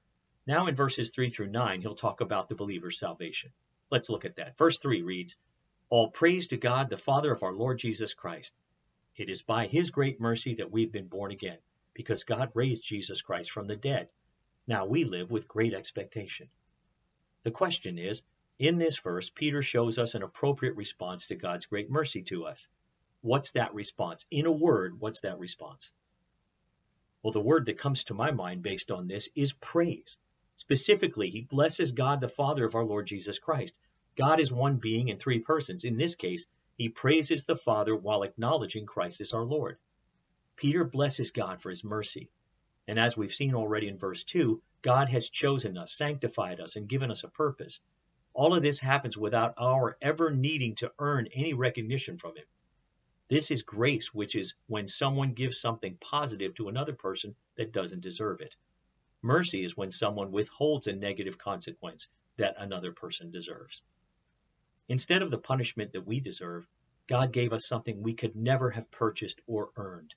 Now, 0.45 0.67
in 0.67 0.75
verses 0.75 1.09
3 1.09 1.29
through 1.29 1.49
9, 1.49 1.81
he'll 1.81 1.95
talk 1.95 2.21
about 2.21 2.47
the 2.47 2.55
believer's 2.55 2.99
salvation. 2.99 3.51
Let's 3.89 4.09
look 4.09 4.25
at 4.25 4.37
that. 4.37 4.57
Verse 4.57 4.79
3 4.79 5.01
reads 5.01 5.35
All 5.93 6.09
praise 6.09 6.47
to 6.47 6.57
God, 6.57 6.89
the 6.89 6.97
Father 6.97 7.31
of 7.31 7.43
our 7.43 7.53
Lord 7.53 7.77
Jesus 7.77 8.15
Christ. 8.15 8.55
It 9.15 9.29
is 9.29 9.43
by 9.43 9.67
his 9.67 9.91
great 9.91 10.19
mercy 10.19 10.55
that 10.55 10.71
we've 10.71 10.91
been 10.91 11.05
born 11.05 11.29
again, 11.29 11.59
because 11.93 12.23
God 12.23 12.49
raised 12.55 12.83
Jesus 12.83 13.21
Christ 13.21 13.51
from 13.51 13.67
the 13.67 13.75
dead. 13.75 14.09
Now 14.65 14.87
we 14.87 15.03
live 15.03 15.29
with 15.29 15.47
great 15.47 15.75
expectation. 15.75 16.49
The 17.43 17.51
question 17.51 17.99
is 17.99 18.23
in 18.57 18.79
this 18.79 18.97
verse, 18.97 19.29
Peter 19.29 19.61
shows 19.61 19.99
us 19.99 20.15
an 20.15 20.23
appropriate 20.23 20.75
response 20.77 21.27
to 21.27 21.35
God's 21.35 21.67
great 21.67 21.91
mercy 21.91 22.23
to 22.23 22.45
us. 22.45 22.67
What's 23.21 23.51
that 23.51 23.75
response? 23.75 24.25
In 24.31 24.47
a 24.47 24.51
word, 24.51 24.99
what's 24.99 25.21
that 25.21 25.37
response? 25.37 25.91
Well, 27.21 27.33
the 27.33 27.39
word 27.39 27.67
that 27.67 27.77
comes 27.77 28.05
to 28.05 28.15
my 28.15 28.31
mind 28.31 28.63
based 28.63 28.89
on 28.89 29.07
this 29.07 29.29
is 29.35 29.53
praise. 29.53 30.17
Specifically, 30.55 31.29
he 31.29 31.41
blesses 31.41 31.91
God 31.91 32.19
the 32.19 32.27
Father 32.27 32.65
of 32.65 32.73
our 32.73 32.83
Lord 32.83 33.05
Jesus 33.05 33.37
Christ. 33.37 33.77
God 34.15 34.39
is 34.39 34.51
one 34.51 34.77
being 34.77 35.09
in 35.09 35.17
three 35.17 35.39
persons. 35.39 35.83
In 35.83 35.97
this 35.97 36.15
case, 36.15 36.45
he 36.77 36.89
praises 36.89 37.45
the 37.45 37.55
Father 37.55 37.95
while 37.95 38.23
acknowledging 38.23 38.85
Christ 38.85 39.21
as 39.21 39.33
our 39.33 39.43
Lord. 39.43 39.77
Peter 40.55 40.83
blesses 40.83 41.31
God 41.31 41.61
for 41.61 41.69
his 41.69 41.83
mercy. 41.83 42.29
And 42.87 42.99
as 42.99 43.17
we've 43.17 43.33
seen 43.33 43.55
already 43.55 43.87
in 43.87 43.97
verse 43.97 44.23
2, 44.23 44.61
God 44.81 45.09
has 45.09 45.29
chosen 45.29 45.77
us, 45.77 45.93
sanctified 45.93 46.59
us, 46.59 46.75
and 46.75 46.87
given 46.87 47.09
us 47.09 47.23
a 47.23 47.29
purpose. 47.29 47.79
All 48.33 48.53
of 48.53 48.61
this 48.61 48.79
happens 48.79 49.17
without 49.17 49.55
our 49.57 49.97
ever 50.01 50.31
needing 50.31 50.75
to 50.75 50.91
earn 50.99 51.27
any 51.33 51.53
recognition 51.53 52.17
from 52.17 52.35
him. 52.35 52.45
This 53.29 53.51
is 53.51 53.61
grace, 53.63 54.13
which 54.13 54.35
is 54.35 54.53
when 54.67 54.85
someone 54.87 55.33
gives 55.33 55.59
something 55.59 55.97
positive 55.97 56.53
to 56.55 56.67
another 56.67 56.93
person 56.93 57.35
that 57.55 57.71
doesn't 57.71 58.01
deserve 58.01 58.41
it. 58.41 58.55
Mercy 59.21 59.63
is 59.63 59.77
when 59.77 59.91
someone 59.91 60.31
withholds 60.31 60.87
a 60.87 60.93
negative 60.93 61.37
consequence 61.37 62.09
that 62.37 62.55
another 62.57 62.91
person 62.91 63.31
deserves. 63.31 63.81
Instead 64.89 65.21
of 65.21 65.31
the 65.31 65.37
punishment 65.37 65.93
that 65.93 66.05
we 66.05 66.19
deserve, 66.19 66.67
God 67.07 67.31
gave 67.31 67.53
us 67.53 67.67
something 67.67 68.01
we 68.01 68.13
could 68.13 68.35
never 68.35 68.69
have 68.69 68.91
purchased 68.91 69.41
or 69.47 69.71
earned. 69.75 70.13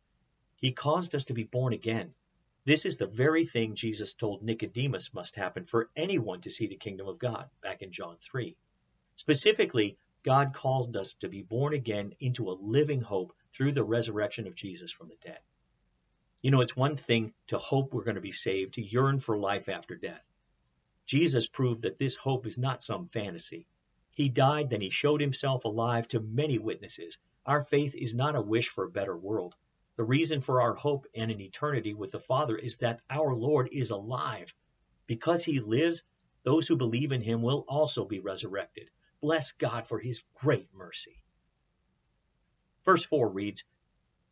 He 0.56 0.72
caused 0.72 1.14
us 1.14 1.24
to 1.26 1.34
be 1.34 1.44
born 1.44 1.72
again. 1.72 2.14
This 2.64 2.84
is 2.84 2.96
the 2.96 3.06
very 3.06 3.44
thing 3.44 3.74
Jesus 3.74 4.14
told 4.14 4.42
Nicodemus 4.42 5.14
must 5.14 5.36
happen 5.36 5.66
for 5.66 5.90
anyone 5.96 6.40
to 6.40 6.50
see 6.50 6.66
the 6.66 6.76
kingdom 6.76 7.06
of 7.06 7.18
God, 7.18 7.48
back 7.62 7.82
in 7.82 7.92
John 7.92 8.16
3. 8.20 8.56
Specifically, 9.14 9.98
God 10.24 10.52
called 10.52 10.96
us 10.96 11.14
to 11.20 11.28
be 11.28 11.42
born 11.42 11.72
again 11.72 12.14
into 12.18 12.50
a 12.50 12.58
living 12.60 13.00
hope 13.00 13.32
through 13.52 13.72
the 13.72 13.84
resurrection 13.84 14.48
of 14.48 14.56
Jesus 14.56 14.90
from 14.90 15.08
the 15.08 15.16
dead. 15.22 15.38
You 16.42 16.50
know, 16.50 16.60
it's 16.60 16.76
one 16.76 16.96
thing 16.96 17.32
to 17.48 17.58
hope 17.58 17.92
we're 17.92 18.04
going 18.04 18.16
to 18.16 18.20
be 18.20 18.32
saved, 18.32 18.74
to 18.74 18.82
yearn 18.82 19.20
for 19.20 19.38
life 19.38 19.68
after 19.68 19.94
death. 19.94 20.28
Jesus 21.06 21.46
proved 21.46 21.82
that 21.82 21.98
this 21.98 22.16
hope 22.16 22.46
is 22.46 22.58
not 22.58 22.82
some 22.82 23.08
fantasy. 23.08 23.66
He 24.16 24.30
died, 24.30 24.70
then 24.70 24.80
he 24.80 24.88
showed 24.88 25.20
himself 25.20 25.66
alive 25.66 26.08
to 26.08 26.20
many 26.20 26.58
witnesses. 26.58 27.18
Our 27.44 27.62
faith 27.62 27.94
is 27.94 28.14
not 28.14 28.34
a 28.34 28.40
wish 28.40 28.66
for 28.66 28.84
a 28.84 28.90
better 28.90 29.14
world. 29.14 29.54
The 29.96 30.04
reason 30.04 30.40
for 30.40 30.62
our 30.62 30.74
hope 30.74 31.06
and 31.14 31.30
an 31.30 31.38
eternity 31.38 31.92
with 31.92 32.12
the 32.12 32.18
Father 32.18 32.56
is 32.56 32.78
that 32.78 33.02
our 33.10 33.34
Lord 33.34 33.68
is 33.72 33.90
alive. 33.90 34.54
Because 35.06 35.44
he 35.44 35.60
lives, 35.60 36.02
those 36.44 36.66
who 36.66 36.78
believe 36.78 37.12
in 37.12 37.20
him 37.20 37.42
will 37.42 37.66
also 37.68 38.06
be 38.06 38.20
resurrected. 38.20 38.88
Bless 39.20 39.52
God 39.52 39.86
for 39.86 39.98
his 39.98 40.22
great 40.32 40.72
mercy. 40.72 41.22
Verse 42.86 43.04
4 43.04 43.28
reads, 43.28 43.64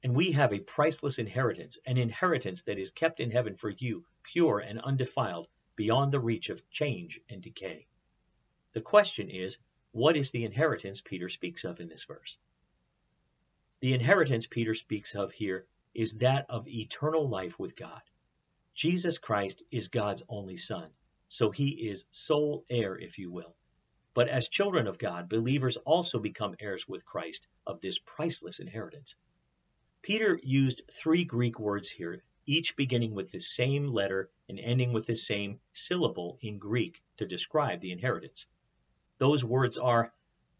And 0.02 0.16
we 0.16 0.32
have 0.32 0.54
a 0.54 0.60
priceless 0.60 1.18
inheritance, 1.18 1.78
an 1.84 1.98
inheritance 1.98 2.62
that 2.62 2.78
is 2.78 2.90
kept 2.90 3.20
in 3.20 3.30
heaven 3.30 3.54
for 3.54 3.68
you, 3.68 4.06
pure 4.22 4.60
and 4.60 4.80
undefiled, 4.80 5.46
beyond 5.76 6.10
the 6.10 6.20
reach 6.20 6.48
of 6.48 6.70
change 6.70 7.20
and 7.28 7.42
decay. 7.42 7.86
The 8.72 8.80
question 8.80 9.28
is, 9.28 9.58
what 9.94 10.16
is 10.16 10.32
the 10.32 10.44
inheritance 10.44 11.00
Peter 11.00 11.28
speaks 11.28 11.62
of 11.62 11.78
in 11.78 11.88
this 11.88 12.04
verse? 12.04 12.36
The 13.78 13.92
inheritance 13.92 14.48
Peter 14.48 14.74
speaks 14.74 15.14
of 15.14 15.30
here 15.30 15.66
is 15.94 16.14
that 16.14 16.46
of 16.48 16.66
eternal 16.66 17.28
life 17.28 17.60
with 17.60 17.76
God. 17.76 18.02
Jesus 18.74 19.18
Christ 19.18 19.62
is 19.70 19.86
God's 19.86 20.24
only 20.28 20.56
Son, 20.56 20.90
so 21.28 21.52
he 21.52 21.88
is 21.88 22.06
sole 22.10 22.64
heir, 22.68 22.98
if 22.98 23.20
you 23.20 23.30
will. 23.30 23.54
But 24.14 24.28
as 24.28 24.48
children 24.48 24.88
of 24.88 24.98
God, 24.98 25.28
believers 25.28 25.76
also 25.76 26.18
become 26.18 26.56
heirs 26.58 26.88
with 26.88 27.06
Christ 27.06 27.46
of 27.64 27.80
this 27.80 28.00
priceless 28.00 28.58
inheritance. 28.58 29.14
Peter 30.02 30.40
used 30.42 30.82
three 30.90 31.24
Greek 31.24 31.60
words 31.60 31.88
here, 31.88 32.24
each 32.46 32.74
beginning 32.74 33.14
with 33.14 33.30
the 33.30 33.38
same 33.38 33.86
letter 33.86 34.28
and 34.48 34.58
ending 34.58 34.92
with 34.92 35.06
the 35.06 35.14
same 35.14 35.60
syllable 35.72 36.36
in 36.40 36.58
Greek 36.58 37.00
to 37.18 37.26
describe 37.26 37.78
the 37.78 37.92
inheritance. 37.92 38.48
Those 39.18 39.44
words 39.44 39.78
are 39.78 40.12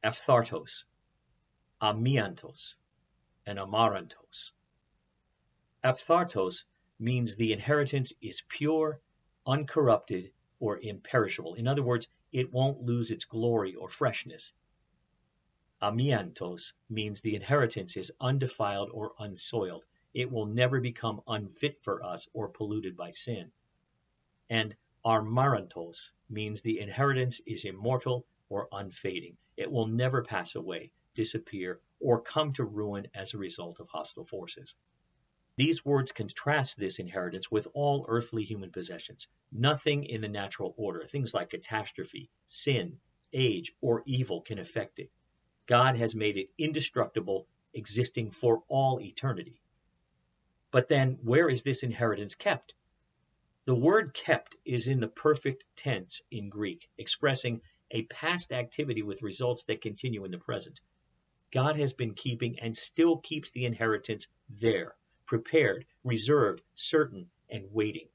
aphthartos, 0.02 0.84
amiantos, 1.82 2.74
and 3.44 3.58
amarantos. 3.58 4.52
Aphthartos 5.82 6.64
means 6.98 7.34
the 7.34 7.52
inheritance 7.52 8.12
is 8.22 8.42
pure, 8.48 9.00
uncorrupted, 9.44 10.32
or 10.60 10.78
imperishable. 10.78 11.54
In 11.54 11.66
other 11.66 11.82
words, 11.82 12.08
it 12.32 12.52
won't 12.52 12.82
lose 12.82 13.10
its 13.10 13.24
glory 13.24 13.74
or 13.74 13.88
freshness. 13.88 14.52
Amiantos 15.82 16.72
means 16.88 17.20
the 17.20 17.34
inheritance 17.34 17.96
is 17.96 18.12
undefiled 18.20 18.90
or 18.90 19.14
unsoiled. 19.18 19.84
It 20.14 20.30
will 20.30 20.46
never 20.46 20.80
become 20.80 21.22
unfit 21.26 21.76
for 21.82 22.04
us 22.04 22.28
or 22.32 22.48
polluted 22.48 22.96
by 22.96 23.10
sin. 23.10 23.50
And 24.48 24.76
amarantos 25.04 26.12
means 26.30 26.62
the 26.62 26.78
inheritance 26.78 27.40
is 27.44 27.64
immortal 27.64 28.24
or 28.54 28.68
unfading. 28.70 29.36
It 29.56 29.68
will 29.68 29.88
never 29.88 30.22
pass 30.22 30.54
away, 30.54 30.92
disappear, 31.16 31.80
or 31.98 32.22
come 32.22 32.52
to 32.52 32.62
ruin 32.62 33.08
as 33.12 33.34
a 33.34 33.38
result 33.38 33.80
of 33.80 33.88
hostile 33.88 34.24
forces. 34.24 34.76
These 35.56 35.84
words 35.84 36.12
contrast 36.12 36.78
this 36.78 37.00
inheritance 37.00 37.50
with 37.50 37.66
all 37.74 38.06
earthly 38.08 38.44
human 38.44 38.70
possessions. 38.70 39.26
Nothing 39.50 40.04
in 40.04 40.20
the 40.20 40.28
natural 40.28 40.72
order, 40.76 41.04
things 41.04 41.34
like 41.34 41.50
catastrophe, 41.50 42.30
sin, 42.46 43.00
age, 43.32 43.72
or 43.80 44.04
evil 44.06 44.40
can 44.40 44.60
affect 44.60 45.00
it. 45.00 45.10
God 45.66 45.96
has 45.96 46.14
made 46.14 46.36
it 46.36 46.50
indestructible, 46.56 47.48
existing 47.72 48.30
for 48.30 48.62
all 48.68 49.00
eternity. 49.00 49.60
But 50.70 50.86
then, 50.86 51.18
where 51.22 51.48
is 51.48 51.64
this 51.64 51.82
inheritance 51.82 52.36
kept? 52.36 52.74
The 53.64 53.74
word 53.74 54.14
kept 54.14 54.56
is 54.64 54.86
in 54.86 55.00
the 55.00 55.08
perfect 55.08 55.64
tense 55.74 56.22
in 56.30 56.50
Greek, 56.50 56.88
expressing 56.96 57.62
a 57.94 58.02
past 58.02 58.52
activity 58.52 59.02
with 59.02 59.22
results 59.22 59.64
that 59.64 59.80
continue 59.80 60.24
in 60.24 60.32
the 60.32 60.38
present. 60.38 60.80
God 61.52 61.76
has 61.76 61.92
been 61.92 62.14
keeping 62.14 62.58
and 62.58 62.76
still 62.76 63.18
keeps 63.18 63.52
the 63.52 63.64
inheritance 63.64 64.26
there 64.48 64.96
prepared, 65.26 65.86
reserved, 66.02 66.60
certain, 66.74 67.30
and 67.48 67.72
waiting. 67.72 68.08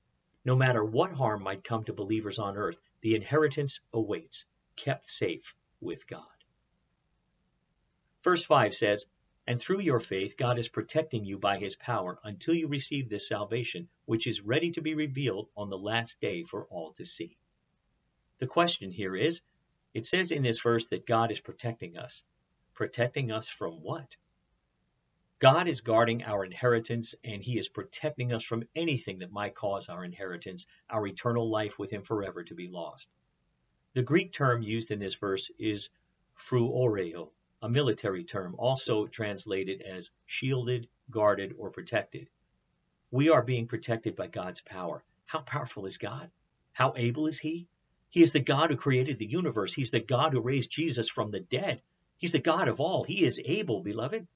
No 0.45 0.55
matter 0.55 0.83
what 0.83 1.13
harm 1.13 1.43
might 1.43 1.63
come 1.63 1.85
to 1.85 1.93
believers 1.93 2.39
on 2.39 2.57
earth, 2.57 2.79
the 3.01 3.15
inheritance 3.15 3.79
awaits, 3.93 4.45
kept 4.75 5.07
safe 5.07 5.55
with 5.79 6.05
God. 6.07 6.27
Verse 8.21 8.43
5 8.43 8.73
says, 8.73 9.05
And 9.47 9.59
through 9.59 9.79
your 9.79 10.01
faith, 10.01 10.35
God 10.37 10.59
is 10.59 10.67
protecting 10.67 11.23
you 11.23 11.39
by 11.39 11.57
his 11.57 11.77
power 11.77 12.19
until 12.23 12.53
you 12.53 12.67
receive 12.67 13.09
this 13.09 13.29
salvation, 13.29 13.87
which 14.05 14.27
is 14.27 14.41
ready 14.41 14.71
to 14.71 14.81
be 14.81 14.93
revealed 14.93 15.47
on 15.55 15.69
the 15.69 15.77
last 15.77 16.19
day 16.19 16.43
for 16.43 16.65
all 16.65 16.91
to 16.93 17.05
see. 17.05 17.37
The 18.39 18.47
question 18.47 18.91
here 18.91 19.15
is 19.15 19.41
it 19.93 20.05
says 20.05 20.31
in 20.31 20.43
this 20.43 20.61
verse 20.61 20.87
that 20.87 21.05
God 21.05 21.31
is 21.31 21.39
protecting 21.39 21.97
us. 21.97 22.23
Protecting 22.73 23.31
us 23.31 23.49
from 23.49 23.81
what? 23.81 24.15
God 25.39 25.67
is 25.69 25.81
guarding 25.81 26.23
our 26.23 26.43
inheritance 26.43 27.15
and 27.23 27.41
He 27.41 27.57
is 27.57 27.69
protecting 27.69 28.33
us 28.33 28.43
from 28.43 28.67
anything 28.75 29.19
that 29.19 29.31
might 29.31 29.55
cause 29.55 29.87
our 29.89 30.03
inheritance, 30.03 30.67
our 30.89 31.07
eternal 31.07 31.49
life 31.49 31.79
with 31.79 31.91
Him 31.91 32.03
forever, 32.03 32.43
to 32.43 32.55
be 32.55 32.67
lost. 32.67 33.09
The 33.93 34.03
Greek 34.03 34.33
term 34.33 34.61
used 34.61 34.91
in 34.91 34.99
this 34.99 35.15
verse 35.15 35.49
is 35.57 35.89
phroureo, 36.37 37.31
a 37.61 37.69
military 37.69 38.25
term, 38.25 38.55
also 38.57 39.07
translated 39.07 39.81
as 39.81 40.11
shielded, 40.25 40.87
guarded, 41.09 41.55
or 41.57 41.71
protected. 41.71 42.29
We 43.09 43.29
are 43.29 43.41
being 43.41 43.67
protected 43.67 44.15
by 44.15 44.27
God's 44.27 44.61
power. 44.61 45.03
How 45.25 45.41
powerful 45.41 45.85
is 45.85 45.97
God? 45.97 46.29
How 46.73 46.93
able 46.95 47.27
is 47.27 47.39
He? 47.39 47.67
He 48.09 48.21
is 48.21 48.31
the 48.31 48.39
God 48.39 48.71
who 48.71 48.75
created 48.75 49.19
the 49.19 49.29
universe. 49.29 49.73
He's 49.73 49.91
the 49.91 49.99
God 49.99 50.33
who 50.33 50.41
raised 50.41 50.71
Jesus 50.71 51.09
from 51.09 51.31
the 51.31 51.39
dead. 51.39 51.81
He's 52.17 52.31
the 52.31 52.39
God 52.39 52.67
of 52.67 52.79
all. 52.79 53.03
He 53.03 53.23
is 53.23 53.41
able, 53.43 53.81
beloved. 53.81 54.27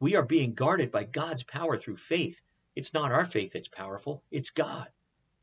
We 0.00 0.14
are 0.14 0.24
being 0.24 0.54
guarded 0.54 0.92
by 0.92 1.04
God's 1.04 1.42
power 1.42 1.76
through 1.76 1.96
faith. 1.96 2.40
It's 2.76 2.94
not 2.94 3.10
our 3.10 3.24
faith 3.24 3.52
that's 3.52 3.68
powerful, 3.68 4.22
it's 4.30 4.50
God. 4.50 4.88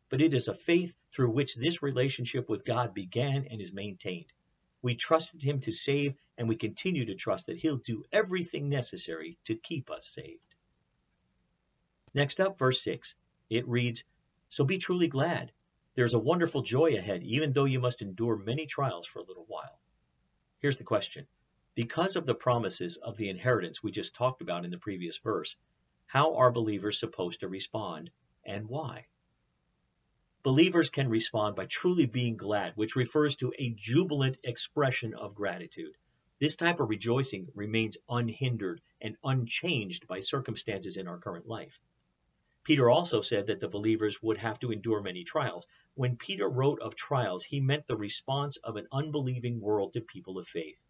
But 0.09 0.21
it 0.21 0.33
is 0.33 0.47
a 0.47 0.55
faith 0.55 0.95
through 1.11 1.33
which 1.33 1.55
this 1.55 1.83
relationship 1.83 2.47
with 2.47 2.63
God 2.63 2.93
began 2.93 3.47
and 3.49 3.59
is 3.59 3.73
maintained. 3.73 4.31
We 4.81 4.95
trusted 4.95 5.43
Him 5.43 5.59
to 5.61 5.71
save, 5.71 6.15
and 6.37 6.47
we 6.47 6.55
continue 6.55 7.05
to 7.05 7.15
trust 7.15 7.47
that 7.47 7.57
He'll 7.57 7.77
do 7.77 8.05
everything 8.13 8.69
necessary 8.69 9.37
to 9.45 9.55
keep 9.55 9.91
us 9.91 10.07
saved. 10.07 10.55
Next 12.13 12.39
up, 12.39 12.57
verse 12.57 12.81
6. 12.81 13.15
It 13.49 13.67
reads, 13.67 14.05
So 14.49 14.63
be 14.63 14.77
truly 14.77 15.09
glad. 15.09 15.51
There's 15.95 16.13
a 16.13 16.19
wonderful 16.19 16.61
joy 16.61 16.97
ahead, 16.97 17.23
even 17.23 17.53
though 17.53 17.65
you 17.65 17.79
must 17.79 18.01
endure 18.01 18.35
many 18.35 18.65
trials 18.65 19.07
for 19.07 19.19
a 19.19 19.23
little 19.23 19.45
while. 19.47 19.79
Here's 20.59 20.77
the 20.77 20.83
question 20.83 21.25
because 21.73 22.17
of 22.17 22.25
the 22.25 22.35
promises 22.35 22.97
of 22.97 23.15
the 23.17 23.29
inheritance 23.29 23.81
we 23.81 23.91
just 23.91 24.13
talked 24.13 24.41
about 24.41 24.65
in 24.65 24.71
the 24.71 24.77
previous 24.77 25.17
verse, 25.17 25.55
how 26.05 26.35
are 26.35 26.51
believers 26.51 26.99
supposed 26.99 27.39
to 27.39 27.47
respond 27.47 28.11
and 28.45 28.67
why? 28.67 29.07
Believers 30.43 30.89
can 30.89 31.09
respond 31.09 31.55
by 31.55 31.65
truly 31.65 32.05
being 32.05 32.35
glad, 32.37 32.73
which 32.75 32.95
refers 32.95 33.37
to 33.37 33.53
a 33.57 33.69
jubilant 33.71 34.37
expression 34.43 35.13
of 35.13 35.33
gratitude. 35.33 35.95
This 36.39 36.57
type 36.57 36.79
of 36.81 36.89
rejoicing 36.89 37.47
remains 37.55 37.97
unhindered 38.09 38.81
and 39.01 39.17
unchanged 39.23 40.07
by 40.07 40.19
circumstances 40.19 40.97
in 40.97 41.07
our 41.07 41.19
current 41.19 41.47
life. 41.47 41.79
Peter 42.65 42.89
also 42.89 43.21
said 43.21 43.45
that 43.45 43.59
the 43.59 43.69
believers 43.69 44.23
would 44.23 44.39
have 44.39 44.59
to 44.59 44.71
endure 44.71 44.99
many 44.99 45.23
trials. 45.23 45.67
When 45.93 46.17
Peter 46.17 46.49
wrote 46.49 46.81
of 46.81 46.95
trials, 46.95 47.43
he 47.43 47.59
meant 47.59 47.85
the 47.85 47.95
response 47.95 48.57
of 48.57 48.75
an 48.75 48.87
unbelieving 48.91 49.61
world 49.61 49.93
to 49.93 50.01
people 50.01 50.39
of 50.39 50.47
faith. 50.47 50.83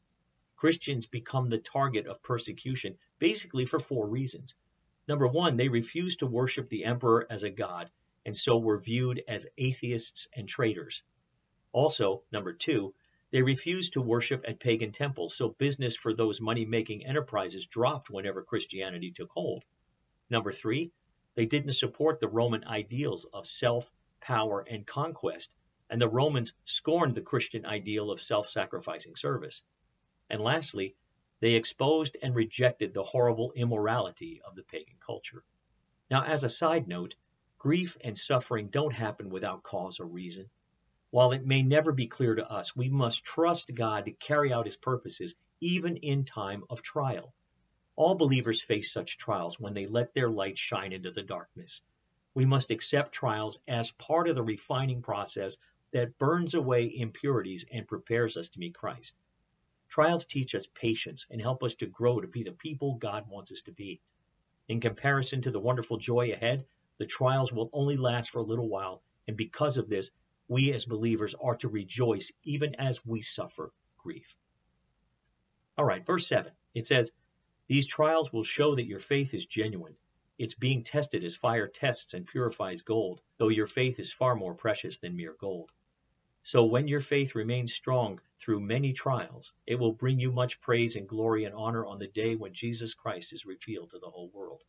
Christians 0.55 1.05
become 1.05 1.49
the 1.49 1.59
target 1.59 2.07
of 2.07 2.23
persecution 2.23 2.97
basically 3.19 3.65
for 3.65 3.77
four 3.77 4.07
reasons. 4.07 4.55
Number 5.05 5.27
one, 5.27 5.57
they 5.57 5.67
refused 5.67 6.19
to 6.19 6.27
worship 6.27 6.69
the 6.69 6.85
emperor 6.85 7.27
as 7.29 7.43
a 7.43 7.49
god, 7.49 7.91
and 8.25 8.37
so 8.37 8.57
were 8.57 8.79
viewed 8.79 9.21
as 9.27 9.45
atheists 9.57 10.29
and 10.33 10.47
traitors. 10.47 11.03
Also, 11.73 12.23
number 12.31 12.53
two, 12.53 12.95
they 13.31 13.41
refused 13.41 13.93
to 13.93 14.01
worship 14.01 14.45
at 14.47 14.61
pagan 14.61 14.93
temples, 14.93 15.35
so 15.35 15.49
business 15.49 15.97
for 15.97 16.13
those 16.13 16.39
money 16.39 16.63
making 16.63 17.05
enterprises 17.05 17.67
dropped 17.67 18.09
whenever 18.09 18.43
Christianity 18.43 19.11
took 19.11 19.31
hold. 19.31 19.65
Number 20.29 20.53
three, 20.53 20.93
they 21.35 21.45
didn't 21.45 21.73
support 21.73 22.19
the 22.19 22.27
Roman 22.27 22.63
ideals 22.63 23.25
of 23.25 23.47
self, 23.47 23.91
power, 24.21 24.61
and 24.61 24.87
conquest, 24.87 25.51
and 25.89 26.01
the 26.01 26.09
Romans 26.09 26.53
scorned 26.63 27.13
the 27.13 27.21
Christian 27.21 27.65
ideal 27.65 28.09
of 28.09 28.21
self 28.21 28.49
sacrificing 28.49 29.15
service. 29.15 29.61
And 30.29 30.41
lastly, 30.41 30.95
they 31.41 31.53
exposed 31.53 32.17
and 32.23 32.33
rejected 32.33 32.93
the 32.93 33.03
horrible 33.03 33.51
immorality 33.53 34.41
of 34.41 34.55
the 34.55 34.63
pagan 34.63 34.95
culture. 35.05 35.43
Now, 36.09 36.23
as 36.23 36.43
a 36.43 36.49
side 36.49 36.87
note, 36.87 37.15
grief 37.57 37.97
and 38.01 38.17
suffering 38.17 38.69
don't 38.69 38.93
happen 38.93 39.29
without 39.29 39.61
cause 39.61 39.99
or 39.99 40.05
reason. 40.05 40.49
While 41.11 41.33
it 41.33 41.45
may 41.45 41.61
never 41.61 41.91
be 41.91 42.07
clear 42.07 42.35
to 42.35 42.49
us, 42.49 42.75
we 42.75 42.89
must 42.89 43.23
trust 43.23 43.75
God 43.75 44.05
to 44.05 44.11
carry 44.11 44.51
out 44.53 44.65
his 44.65 44.77
purposes 44.77 45.35
even 45.59 45.97
in 45.97 46.25
time 46.25 46.63
of 46.69 46.81
trial. 46.81 47.34
All 47.95 48.15
believers 48.15 48.61
face 48.61 48.91
such 48.91 49.17
trials 49.17 49.59
when 49.59 49.73
they 49.73 49.87
let 49.87 50.13
their 50.13 50.29
light 50.29 50.57
shine 50.57 50.91
into 50.91 51.11
the 51.11 51.23
darkness. 51.23 51.81
We 52.33 52.45
must 52.45 52.71
accept 52.71 53.13
trials 53.13 53.59
as 53.67 53.91
part 53.91 54.27
of 54.27 54.35
the 54.35 54.43
refining 54.43 55.01
process 55.01 55.57
that 55.91 56.17
burns 56.17 56.53
away 56.55 56.91
impurities 56.93 57.65
and 57.71 57.87
prepares 57.87 58.35
us 58.35 58.49
to 58.49 58.59
meet 58.59 58.75
Christ. 58.75 59.15
Trials 59.87 60.25
teach 60.25 60.55
us 60.55 60.67
patience 60.67 61.25
and 61.29 61.41
help 61.41 61.63
us 61.63 61.75
to 61.75 61.87
grow 61.87 62.19
to 62.19 62.27
be 62.27 62.43
the 62.43 62.51
people 62.51 62.95
God 62.95 63.29
wants 63.29 63.53
us 63.53 63.61
to 63.61 63.71
be. 63.71 64.01
In 64.67 64.81
comparison 64.81 65.41
to 65.43 65.51
the 65.51 65.59
wonderful 65.59 65.97
joy 65.97 66.33
ahead, 66.33 66.65
the 66.97 67.05
trials 67.05 67.53
will 67.53 67.69
only 67.71 67.95
last 67.95 68.29
for 68.29 68.39
a 68.39 68.45
little 68.45 68.67
while, 68.67 69.01
and 69.27 69.37
because 69.37 69.77
of 69.77 69.87
this, 69.87 70.11
we 70.47 70.73
as 70.73 70.85
believers 70.85 71.35
are 71.41 71.55
to 71.57 71.69
rejoice 71.69 72.33
even 72.43 72.75
as 72.75 73.05
we 73.05 73.21
suffer 73.21 73.71
grief. 73.97 74.35
All 75.77 75.85
right, 75.85 76.05
verse 76.05 76.27
7. 76.27 76.51
It 76.73 76.87
says, 76.87 77.11
These 77.67 77.87
trials 77.87 78.31
will 78.31 78.43
show 78.43 78.75
that 78.75 78.85
your 78.85 78.99
faith 78.99 79.33
is 79.33 79.45
genuine. 79.45 79.97
It's 80.37 80.53
being 80.53 80.83
tested 80.83 81.23
as 81.23 81.35
fire 81.35 81.67
tests 81.67 82.13
and 82.13 82.27
purifies 82.27 82.83
gold, 82.83 83.21
though 83.37 83.49
your 83.49 83.67
faith 83.67 83.99
is 83.99 84.13
far 84.13 84.35
more 84.35 84.53
precious 84.53 84.99
than 84.99 85.15
mere 85.15 85.33
gold. 85.33 85.71
So 86.43 86.65
when 86.65 86.87
your 86.87 86.99
faith 86.99 87.33
remains 87.33 87.73
strong 87.73 88.21
through 88.37 88.59
many 88.59 88.93
trials, 88.93 89.51
it 89.65 89.79
will 89.79 89.93
bring 89.93 90.19
you 90.19 90.31
much 90.31 90.61
praise 90.61 90.95
and 90.95 91.09
glory 91.09 91.45
and 91.45 91.55
honor 91.55 91.83
on 91.85 91.97
the 91.97 92.07
day 92.07 92.35
when 92.35 92.53
Jesus 92.53 92.93
Christ 92.93 93.33
is 93.33 93.47
revealed 93.47 93.89
to 93.91 93.99
the 93.99 94.11
whole 94.11 94.29
world. 94.29 94.63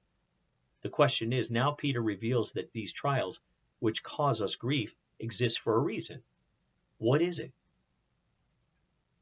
The 0.81 0.89
question 0.89 1.35
is 1.35 1.51
now 1.51 1.73
Peter 1.73 2.01
reveals 2.01 2.53
that 2.53 2.73
these 2.73 2.95
trials, 2.95 3.41
which 3.79 4.03
cause 4.03 4.41
us 4.41 4.57
grief, 4.57 4.95
exist 5.19 5.61
for 5.61 5.75
a 5.75 5.81
reason. 5.81 6.23
What 6.97 7.21
is 7.21 7.41
it? 7.41 7.53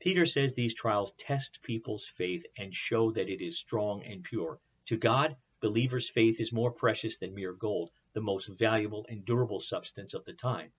Peter 0.04 0.26
says 0.26 0.52
these 0.52 0.74
trials 0.74 1.12
test 1.12 1.62
people's 1.62 2.06
faith 2.06 2.44
and 2.58 2.74
show 2.74 3.10
that 3.12 3.30
it 3.30 3.40
is 3.40 3.58
strong 3.58 4.04
and 4.04 4.22
pure. 4.22 4.60
To 4.84 4.98
God, 4.98 5.34
believers' 5.60 6.10
faith 6.10 6.40
is 6.40 6.52
more 6.52 6.70
precious 6.70 7.16
than 7.16 7.34
mere 7.34 7.54
gold, 7.54 7.90
the 8.12 8.20
most 8.20 8.48
valuable 8.48 9.06
and 9.08 9.24
durable 9.24 9.60
substance 9.60 10.12
of 10.12 10.26
the 10.26 10.34
time. 10.34 10.72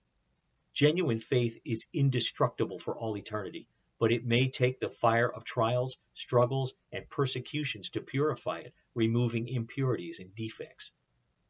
Genuine 0.76 1.20
faith 1.20 1.60
is 1.66 1.88
indestructible 1.92 2.78
for 2.78 2.96
all 2.96 3.18
eternity, 3.18 3.68
but 3.98 4.12
it 4.12 4.24
may 4.24 4.48
take 4.48 4.78
the 4.78 4.90
fire 4.90 5.34
of 5.34 5.44
trials, 5.44 5.98
struggles, 6.14 6.76
and 6.92 7.10
persecutions 7.10 7.90
to 7.90 8.02
purify 8.02 8.60
it, 8.60 8.76
removing 8.94 9.48
impurities 9.48 10.20
and 10.20 10.36
defects. 10.36 10.94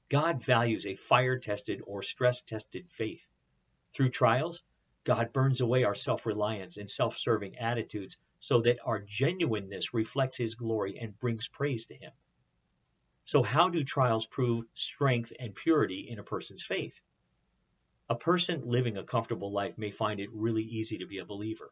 God 0.07 0.41
values 0.41 0.85
a 0.85 0.95
fire 0.95 1.39
tested 1.39 1.81
or 1.85 2.03
stress 2.03 2.41
tested 2.41 2.89
faith. 2.89 3.27
Through 3.93 4.11
trials, 4.11 4.63
God 5.05 5.33
burns 5.33 5.61
away 5.61 5.83
our 5.83 5.95
self 5.95 6.25
reliance 6.25 6.77
and 6.77 6.89
self 6.89 7.15
serving 7.15 7.57
attitudes 7.57 8.17
so 8.39 8.61
that 8.61 8.79
our 8.83 8.99
genuineness 8.99 9.93
reflects 9.93 10.37
His 10.37 10.55
glory 10.55 10.97
and 10.99 11.17
brings 11.19 11.47
praise 11.47 11.85
to 11.85 11.95
Him. 11.95 12.11
So, 13.23 13.43
how 13.43 13.69
do 13.69 13.83
trials 13.83 14.25
prove 14.25 14.65
strength 14.73 15.31
and 15.39 15.55
purity 15.55 16.07
in 16.09 16.19
a 16.19 16.23
person's 16.23 16.63
faith? 16.63 17.01
A 18.09 18.15
person 18.15 18.67
living 18.67 18.97
a 18.97 19.03
comfortable 19.03 19.51
life 19.51 19.77
may 19.77 19.91
find 19.91 20.19
it 20.19 20.33
really 20.33 20.63
easy 20.63 20.97
to 20.97 21.07
be 21.07 21.19
a 21.19 21.25
believer. 21.25 21.71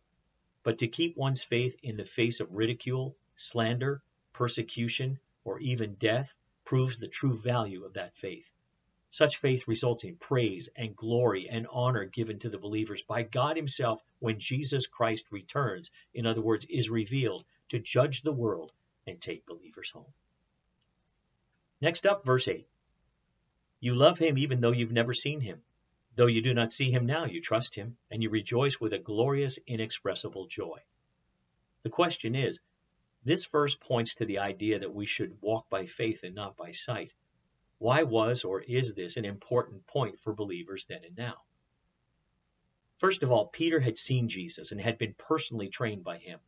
But 0.63 0.80
to 0.80 0.88
keep 0.88 1.17
one's 1.17 1.43
faith 1.43 1.76
in 1.84 1.98
the 1.98 2.06
face 2.06 2.39
of 2.39 2.56
ridicule, 2.56 3.17
slander, 3.36 4.02
persecution, 4.32 5.19
or 5.43 5.60
even 5.60 5.96
death 5.96 6.36
proves 6.65 6.98
the 6.98 7.08
true 7.08 7.39
value 7.39 7.84
of 7.84 7.93
that 7.93 8.15
faith. 8.15 8.52
Such 9.13 9.38
faith 9.38 9.67
results 9.67 10.04
in 10.04 10.15
praise 10.15 10.69
and 10.76 10.95
glory 10.95 11.47
and 11.47 11.67
honor 11.71 12.06
given 12.06 12.39
to 12.39 12.49
the 12.49 12.58
believers 12.58 13.04
by 13.04 13.21
God 13.21 13.56
Himself 13.56 14.02
when 14.17 14.39
Jesus 14.39 14.88
Christ 14.88 15.28
returns, 15.30 15.91
in 16.15 16.26
other 16.26 16.41
words, 16.41 16.65
is 16.65 16.89
revealed 16.89 17.45
to 17.69 17.78
judge 17.78 18.23
the 18.23 18.34
world 18.34 18.71
and 19.06 19.21
take 19.21 19.45
believers 19.45 19.91
home. 19.91 20.12
Next 21.80 22.08
up, 22.08 22.26
verse 22.26 22.47
8. 22.47 22.67
You 23.80 23.93
love 23.93 24.17
Him 24.17 24.36
even 24.39 24.62
though 24.62 24.71
you've 24.71 24.91
never 24.91 25.13
seen 25.13 25.41
Him. 25.41 25.62
Though 26.15 26.26
you 26.26 26.41
do 26.41 26.56
not 26.56 26.71
see 26.71 26.89
him 26.89 27.06
now, 27.06 27.26
you 27.26 27.39
trust 27.39 27.76
him, 27.76 27.97
and 28.10 28.23
you 28.23 28.32
rejoice 28.32 28.80
with 28.80 28.93
a 28.93 28.99
glorious, 28.99 29.60
inexpressible 29.67 30.47
joy. 30.47 30.80
The 31.84 31.91
question 31.91 32.34
is 32.34 32.62
this 33.23 33.45
verse 33.45 33.76
points 33.76 34.15
to 34.15 34.26
the 34.26 34.39
idea 34.39 34.80
that 34.80 34.93
we 34.93 35.06
should 35.06 35.39
walk 35.39 35.69
by 35.69 35.86
faith 35.86 36.23
and 36.23 36.34
not 36.34 36.58
by 36.58 36.71
sight. 36.71 37.13
Why 37.84 38.04
was 38.04 38.46
or 38.46 38.62
is 38.62 38.93
this 38.93 39.17
an 39.17 39.26
important 39.26 39.86
point 39.88 40.17
for 40.17 40.34
believers 40.34 40.86
then 40.86 41.04
and 41.04 41.17
now? 41.17 41.41
First 42.98 43.24
of 43.24 43.32
all, 43.32 43.48
Peter 43.48 43.82
had 43.82 43.98
seen 43.98 44.30
Jesus 44.30 44.72
and 44.72 44.80
had 44.80 44.98
been 44.98 45.13
personally 45.17 45.67
trained 45.67 46.02
by 46.02 46.17
him. 46.17 46.39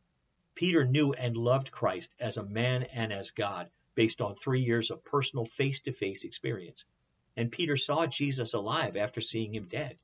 Peter 0.54 0.86
knew 0.86 1.12
and 1.12 1.36
loved 1.36 1.70
Christ 1.70 2.14
as 2.18 2.38
a 2.38 2.42
man 2.42 2.84
and 2.84 3.12
as 3.12 3.32
God 3.32 3.68
based 3.94 4.22
on 4.22 4.34
three 4.34 4.62
years 4.62 4.90
of 4.90 5.04
personal 5.04 5.44
face 5.44 5.82
to 5.82 5.92
face 5.92 6.24
experience 6.24 6.86
and 7.36 7.52
Peter 7.52 7.76
saw 7.76 8.06
Jesus 8.06 8.54
alive 8.54 8.96
after 8.96 9.20
seeing 9.20 9.54
him 9.54 9.68
dead. 9.68 9.98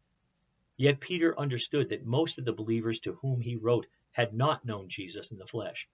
Yet 0.76 1.00
Peter 1.00 1.40
understood 1.40 1.88
that 1.88 2.04
most 2.04 2.38
of 2.38 2.44
the 2.44 2.52
believers 2.52 3.00
to 3.00 3.14
whom 3.14 3.40
he 3.40 3.56
wrote 3.56 3.86
had 4.10 4.34
not 4.34 4.66
known 4.66 4.90
Jesus 4.90 5.30
in 5.32 5.38
the 5.38 5.46
flesh. 5.46 5.88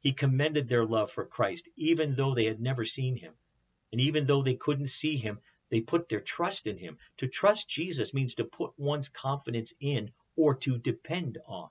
He 0.00 0.12
commended 0.12 0.68
their 0.68 0.86
love 0.86 1.10
for 1.10 1.26
Christ, 1.26 1.68
even 1.74 2.14
though 2.14 2.36
they 2.36 2.44
had 2.44 2.60
never 2.60 2.84
seen 2.84 3.16
him. 3.16 3.34
And 3.92 4.00
even 4.00 4.26
though 4.26 4.42
they 4.42 4.56
couldn't 4.56 4.88
see 4.88 5.16
him, 5.16 5.40
they 5.70 5.80
put 5.80 6.08
their 6.08 6.20
trust 6.20 6.66
in 6.66 6.78
him. 6.78 6.98
To 7.18 7.28
trust 7.28 7.68
Jesus 7.68 8.14
means 8.14 8.34
to 8.36 8.44
put 8.44 8.78
one's 8.78 9.08
confidence 9.08 9.74
in 9.80 10.12
or 10.36 10.56
to 10.58 10.78
depend 10.78 11.38
on. 11.46 11.70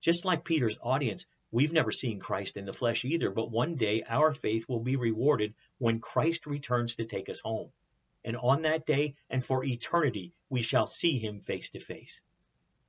Just 0.00 0.24
like 0.24 0.44
Peter's 0.44 0.78
audience, 0.82 1.26
we've 1.50 1.72
never 1.72 1.90
seen 1.90 2.20
Christ 2.20 2.56
in 2.56 2.64
the 2.64 2.72
flesh 2.72 3.04
either, 3.04 3.30
but 3.30 3.50
one 3.50 3.76
day 3.76 4.02
our 4.02 4.32
faith 4.32 4.68
will 4.68 4.80
be 4.80 4.96
rewarded 4.96 5.54
when 5.78 6.00
Christ 6.00 6.46
returns 6.46 6.96
to 6.96 7.04
take 7.04 7.28
us 7.28 7.40
home 7.40 7.70
and 8.24 8.36
on 8.36 8.62
that 8.62 8.86
day 8.86 9.14
and 9.28 9.44
for 9.44 9.64
eternity 9.64 10.32
we 10.48 10.62
shall 10.62 10.86
see 10.86 11.18
him 11.18 11.40
face 11.40 11.70
to 11.70 11.80
face. 11.80 12.22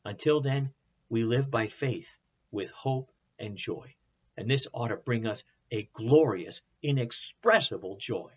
Until 0.03 0.41
then, 0.41 0.73
we 1.09 1.23
live 1.23 1.49
by 1.49 1.67
faith 1.67 2.17
with 2.51 2.71
hope 2.71 3.11
and 3.39 3.57
joy. 3.57 3.95
And 4.37 4.49
this 4.49 4.67
ought 4.73 4.89
to 4.89 4.97
bring 4.97 5.27
us 5.27 5.43
a 5.71 5.89
glorious, 5.93 6.63
inexpressible 6.83 7.97
joy. 7.97 8.31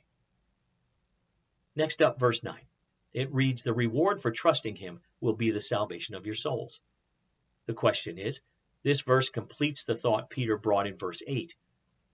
Next 1.77 2.03
up, 2.03 2.21
verse 2.21 2.43
9. 2.43 2.57
It 3.13 3.33
reads, 3.33 3.63
The 3.63 3.73
reward 3.73 4.21
for 4.21 4.31
trusting 4.31 4.77
him 4.77 5.01
will 5.21 5.35
be 5.35 5.51
the 5.51 5.61
salvation 5.61 6.15
of 6.15 6.27
your 6.27 6.35
souls. 6.35 6.81
The 7.67 7.75
question 7.75 8.19
is, 8.19 8.41
this 8.83 9.01
verse 9.01 9.31
completes 9.31 9.85
the 9.85 9.97
thought 9.97 10.31
Peter 10.31 10.59
brought 10.59 10.87
in 10.87 10.97
verse 10.97 11.23
8. 11.27 11.55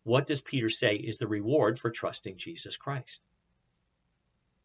What 0.04 0.26
does 0.26 0.40
Peter 0.40 0.70
say 0.70 0.96
is 0.96 1.18
the 1.18 1.26
reward 1.26 1.78
for 1.78 1.90
trusting 1.90 2.38
Jesus 2.38 2.76
Christ? 2.76 3.22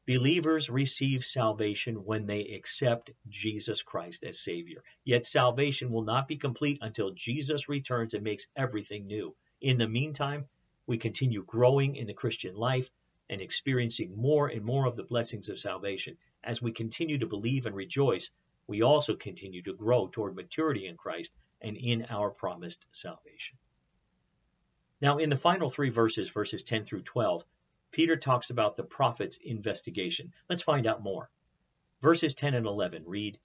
Believers 0.06 0.70
receive 0.70 1.26
salvation 1.26 2.06
when 2.06 2.28
they 2.28 2.50
accept 2.50 3.12
Jesus 3.28 3.82
Christ 3.82 4.24
as 4.24 4.39
Savior. 4.39 4.84
Yet 5.04 5.26
salvation 5.26 5.91
will 5.91 6.04
not 6.04 6.28
be 6.28 6.38
complete 6.38 6.78
until 6.82 7.12
Jesus 7.12 7.68
returns 7.68 8.13
and 8.13 8.24
makes 8.24 8.48
everything 8.56 9.08
new. 9.08 9.36
In 9.65 9.80
the 9.80 9.88
meantime, 9.88 10.47
we 10.86 10.99
continue 10.99 11.43
growing 11.43 11.95
in 11.95 12.06
the 12.06 12.13
Christian 12.13 12.56
life 12.56 12.91
and 13.28 13.41
experiencing 13.41 14.15
more 14.15 14.47
and 14.47 14.63
more 14.63 14.86
of 14.86 14.95
the 14.95 15.04
blessings 15.04 15.49
of 15.49 15.60
salvation. 15.60 16.19
As 16.43 16.62
we 16.62 16.71
continue 16.71 17.17
to 17.17 17.25
believe 17.25 17.65
and 17.65 17.75
rejoice, 17.75 18.30
we 18.67 18.84
also 18.84 19.15
continue 19.15 19.63
to 19.63 19.73
grow 19.73 20.08
toward 20.08 20.36
maturity 20.36 20.86
in 20.86 20.97
Christ 20.97 21.34
and 21.62 21.78
in 21.78 22.06
our 22.12 22.30
promised 22.30 22.86
salvation. 22.91 23.58
Now, 25.01 25.17
in 25.17 25.32
the 25.32 25.36
final 25.36 25.71
three 25.71 25.89
verses, 25.89 26.30
verses 26.30 26.62
10 26.62 26.84
through 26.84 27.01
12, 27.01 27.43
Peter 27.89 28.17
talks 28.17 28.51
about 28.51 28.75
the 28.75 28.84
prophet's 28.84 29.38
investigation. 29.38 30.32
Let's 30.47 30.62
find 30.62 30.86
out 30.86 31.01
more. 31.01 31.32
Verses 32.04 32.36
10 32.36 32.54
and 32.54 32.67
11 32.67 33.06
read, 33.08 33.39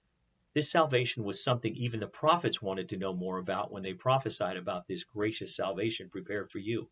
This 0.53 0.69
salvation 0.69 1.23
was 1.23 1.41
something 1.41 1.75
even 1.75 2.01
the 2.01 2.07
prophets 2.07 2.61
wanted 2.61 2.89
to 2.89 2.97
know 2.97 3.13
more 3.13 3.37
about 3.37 3.71
when 3.71 3.83
they 3.83 3.93
prophesied 3.93 4.57
about 4.57 4.85
this 4.85 5.05
gracious 5.05 5.55
salvation 5.55 6.09
prepared 6.09 6.51
for 6.51 6.59
you. 6.59 6.89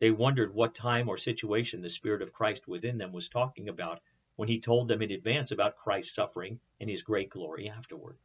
They 0.00 0.10
wondered 0.10 0.52
what 0.52 0.74
time 0.74 1.08
or 1.08 1.16
situation 1.16 1.80
the 1.80 1.90
Spirit 1.90 2.22
of 2.22 2.32
Christ 2.32 2.66
within 2.66 2.98
them 2.98 3.12
was 3.12 3.28
talking 3.28 3.68
about 3.68 4.00
when 4.34 4.48
he 4.48 4.60
told 4.60 4.88
them 4.88 5.02
in 5.02 5.12
advance 5.12 5.52
about 5.52 5.76
Christ's 5.76 6.14
suffering 6.14 6.60
and 6.80 6.90
his 6.90 7.02
great 7.02 7.30
glory 7.30 7.68
afterward. 7.68 8.18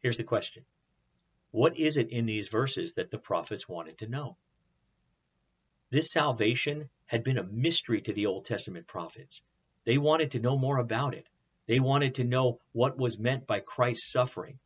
Here's 0.00 0.16
the 0.16 0.24
question 0.24 0.64
What 1.52 1.76
is 1.76 1.96
it 1.96 2.10
in 2.10 2.26
these 2.26 2.48
verses 2.48 2.94
that 2.94 3.10
the 3.10 3.18
prophets 3.18 3.68
wanted 3.68 3.98
to 3.98 4.08
know? 4.08 4.36
This 5.90 6.10
salvation 6.10 6.90
had 7.06 7.22
been 7.22 7.38
a 7.38 7.44
mystery 7.44 8.00
to 8.02 8.12
the 8.12 8.26
Old 8.26 8.46
Testament 8.46 8.86
prophets. 8.88 9.42
They 9.84 9.98
wanted 9.98 10.32
to 10.32 10.40
know 10.40 10.58
more 10.58 10.78
about 10.78 11.14
it. 11.14 11.28
They 11.66 11.80
wanted 11.80 12.16
to 12.16 12.24
know 12.24 12.60
what 12.72 12.98
was 12.98 13.18
meant 13.18 13.46
by 13.46 13.60
Christ's 13.60 14.10
suffering. 14.10 14.58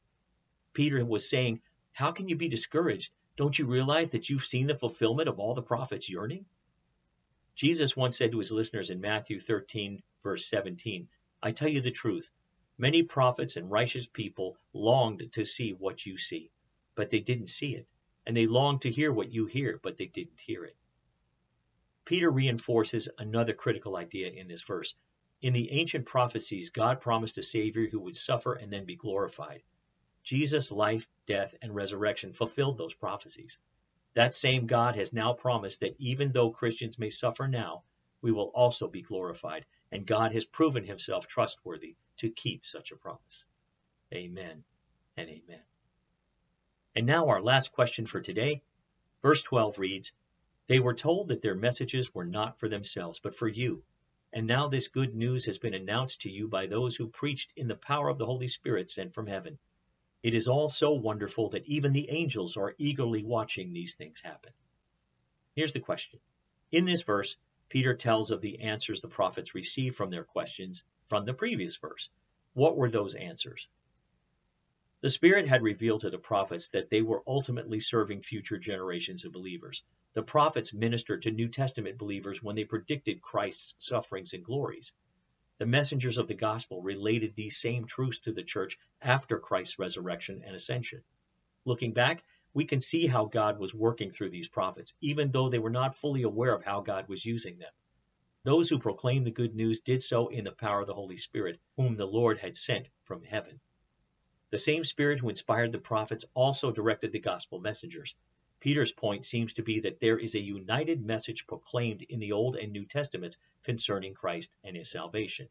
Peter 0.72 1.04
was 1.04 1.28
saying, 1.28 1.60
How 1.92 2.12
can 2.12 2.28
you 2.28 2.36
be 2.36 2.48
discouraged? 2.48 3.12
Don't 3.36 3.58
you 3.58 3.66
realize 3.66 4.12
that 4.12 4.30
you've 4.30 4.44
seen 4.44 4.66
the 4.66 4.76
fulfillment 4.76 5.28
of 5.28 5.38
all 5.38 5.54
the 5.54 5.62
prophets' 5.62 6.08
yearning? 6.08 6.46
Jesus 7.54 7.96
once 7.96 8.16
said 8.16 8.32
to 8.32 8.38
his 8.38 8.52
listeners 8.52 8.90
in 8.90 9.00
Matthew 9.00 9.40
13, 9.40 10.02
verse 10.22 10.46
17, 10.48 11.08
I 11.42 11.52
tell 11.52 11.68
you 11.68 11.80
the 11.80 11.90
truth. 11.90 12.30
Many 12.78 13.02
prophets 13.02 13.56
and 13.56 13.70
righteous 13.70 14.06
people 14.06 14.58
longed 14.74 15.32
to 15.32 15.44
see 15.46 15.72
what 15.72 16.04
you 16.04 16.18
see, 16.18 16.50
but 16.94 17.10
they 17.10 17.20
didn't 17.20 17.48
see 17.48 17.74
it. 17.74 17.86
And 18.26 18.36
they 18.36 18.46
longed 18.46 18.82
to 18.82 18.90
hear 18.90 19.12
what 19.12 19.32
you 19.32 19.46
hear, 19.46 19.78
but 19.82 19.96
they 19.96 20.06
didn't 20.06 20.40
hear 20.40 20.64
it. 20.64 20.76
Peter 22.04 22.30
reinforces 22.30 23.08
another 23.18 23.54
critical 23.54 23.96
idea 23.96 24.30
in 24.30 24.48
this 24.48 24.62
verse. 24.62 24.94
In 25.42 25.52
the 25.52 25.70
ancient 25.72 26.06
prophecies, 26.06 26.70
God 26.70 27.00
promised 27.00 27.38
a 27.38 27.42
Savior 27.42 27.86
who 27.88 28.00
would 28.00 28.16
suffer 28.16 28.54
and 28.54 28.72
then 28.72 28.84
be 28.84 28.96
glorified. 28.96 29.62
Jesus' 30.22 30.72
life, 30.72 31.06
death, 31.26 31.54
and 31.62 31.74
resurrection 31.74 32.32
fulfilled 32.32 32.78
those 32.78 32.94
prophecies. 32.94 33.58
That 34.14 34.34
same 34.34 34.66
God 34.66 34.96
has 34.96 35.12
now 35.12 35.34
promised 35.34 35.80
that 35.80 35.94
even 35.98 36.32
though 36.32 36.50
Christians 36.50 36.98
may 36.98 37.10
suffer 37.10 37.46
now, 37.46 37.84
we 38.22 38.32
will 38.32 38.50
also 38.54 38.88
be 38.88 39.02
glorified, 39.02 39.66
and 39.92 40.06
God 40.06 40.32
has 40.32 40.44
proven 40.44 40.84
himself 40.84 41.26
trustworthy 41.26 41.96
to 42.16 42.30
keep 42.30 42.64
such 42.64 42.90
a 42.90 42.96
promise. 42.96 43.44
Amen 44.12 44.64
and 45.16 45.28
amen. 45.28 45.62
And 46.94 47.06
now 47.06 47.28
our 47.28 47.42
last 47.42 47.72
question 47.72 48.06
for 48.06 48.20
today. 48.20 48.62
Verse 49.22 49.42
12 49.42 49.78
reads, 49.78 50.12
They 50.66 50.80
were 50.80 50.94
told 50.94 51.28
that 51.28 51.42
their 51.42 51.54
messages 51.54 52.14
were 52.14 52.24
not 52.24 52.58
for 52.58 52.68
themselves, 52.68 53.20
but 53.20 53.34
for 53.34 53.46
you. 53.46 53.84
And 54.36 54.46
now 54.46 54.68
this 54.68 54.88
good 54.88 55.14
news 55.14 55.46
has 55.46 55.56
been 55.56 55.72
announced 55.72 56.20
to 56.20 56.30
you 56.30 56.46
by 56.46 56.66
those 56.66 56.94
who 56.94 57.08
preached 57.08 57.54
in 57.56 57.68
the 57.68 57.74
power 57.74 58.10
of 58.10 58.18
the 58.18 58.26
Holy 58.26 58.48
Spirit 58.48 58.90
sent 58.90 59.14
from 59.14 59.26
heaven. 59.26 59.58
It 60.22 60.34
is 60.34 60.46
all 60.46 60.68
so 60.68 60.92
wonderful 60.92 61.48
that 61.48 61.64
even 61.64 61.94
the 61.94 62.10
angels 62.10 62.58
are 62.58 62.74
eagerly 62.76 63.22
watching 63.22 63.72
these 63.72 63.94
things 63.94 64.20
happen. 64.20 64.52
Here's 65.54 65.72
the 65.72 65.80
question. 65.80 66.20
In 66.70 66.84
this 66.84 67.00
verse, 67.00 67.38
Peter 67.70 67.94
tells 67.94 68.30
of 68.30 68.42
the 68.42 68.60
answers 68.60 69.00
the 69.00 69.08
prophets 69.08 69.54
received 69.54 69.96
from 69.96 70.10
their 70.10 70.24
questions 70.24 70.84
from 71.08 71.24
the 71.24 71.32
previous 71.32 71.78
verse. 71.78 72.10
What 72.52 72.76
were 72.76 72.90
those 72.90 73.14
answers? 73.14 73.70
The 75.02 75.10
Spirit 75.10 75.46
had 75.46 75.62
revealed 75.62 76.00
to 76.00 76.10
the 76.10 76.18
prophets 76.18 76.70
that 76.70 76.88
they 76.88 77.02
were 77.02 77.22
ultimately 77.26 77.80
serving 77.80 78.22
future 78.22 78.56
generations 78.56 79.26
of 79.26 79.32
believers. 79.32 79.84
The 80.14 80.22
prophets 80.22 80.72
ministered 80.72 81.22
to 81.22 81.30
New 81.30 81.48
Testament 81.48 81.98
believers 81.98 82.42
when 82.42 82.56
they 82.56 82.64
predicted 82.64 83.20
Christ's 83.20 83.74
sufferings 83.78 84.32
and 84.32 84.42
glories. 84.42 84.94
The 85.58 85.66
messengers 85.66 86.16
of 86.16 86.28
the 86.28 86.34
gospel 86.34 86.80
related 86.80 87.34
these 87.34 87.58
same 87.58 87.84
truths 87.84 88.20
to 88.20 88.32
the 88.32 88.42
church 88.42 88.78
after 89.02 89.38
Christ's 89.38 89.78
resurrection 89.78 90.42
and 90.42 90.56
ascension. 90.56 91.04
Looking 91.66 91.92
back, 91.92 92.24
we 92.54 92.64
can 92.64 92.80
see 92.80 93.06
how 93.06 93.26
God 93.26 93.58
was 93.58 93.74
working 93.74 94.10
through 94.10 94.30
these 94.30 94.48
prophets, 94.48 94.94
even 95.02 95.30
though 95.30 95.50
they 95.50 95.58
were 95.58 95.68
not 95.68 95.94
fully 95.94 96.22
aware 96.22 96.54
of 96.54 96.64
how 96.64 96.80
God 96.80 97.06
was 97.06 97.22
using 97.22 97.58
them. 97.58 97.72
Those 98.44 98.70
who 98.70 98.78
proclaimed 98.78 99.26
the 99.26 99.30
good 99.30 99.54
news 99.54 99.80
did 99.80 100.02
so 100.02 100.28
in 100.28 100.44
the 100.44 100.52
power 100.52 100.80
of 100.80 100.86
the 100.86 100.94
Holy 100.94 101.18
Spirit, 101.18 101.60
whom 101.76 101.96
the 101.96 102.06
Lord 102.06 102.38
had 102.38 102.56
sent 102.56 102.88
from 103.04 103.22
heaven. 103.22 103.60
The 104.50 104.58
same 104.58 104.84
Spirit 104.84 105.18
who 105.18 105.28
inspired 105.28 105.72
the 105.72 105.78
prophets 105.78 106.24
also 106.32 106.70
directed 106.70 107.12
the 107.12 107.18
gospel 107.18 107.58
messengers. 107.58 108.14
Peter's 108.60 108.92
point 108.92 109.24
seems 109.24 109.54
to 109.54 109.62
be 109.62 109.80
that 109.80 110.00
there 110.00 110.18
is 110.18 110.34
a 110.34 110.40
united 110.40 111.04
message 111.04 111.46
proclaimed 111.46 112.02
in 112.02 112.20
the 112.20 112.32
Old 112.32 112.56
and 112.56 112.72
New 112.72 112.86
Testaments 112.86 113.36
concerning 113.64 114.14
Christ 114.14 114.52
and 114.62 114.76
his 114.76 114.90
salvation. 114.90 115.48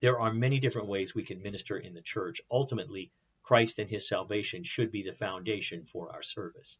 There 0.00 0.18
are 0.18 0.32
many 0.32 0.58
different 0.58 0.88
ways 0.88 1.14
we 1.14 1.24
can 1.24 1.42
minister 1.42 1.76
in 1.76 1.94
the 1.94 2.00
church. 2.00 2.40
Ultimately, 2.50 3.12
Christ 3.42 3.78
and 3.78 3.88
his 3.88 4.08
salvation 4.08 4.64
should 4.64 4.90
be 4.90 5.02
the 5.02 5.12
foundation 5.12 5.84
for 5.84 6.10
our 6.10 6.22
service. 6.22 6.78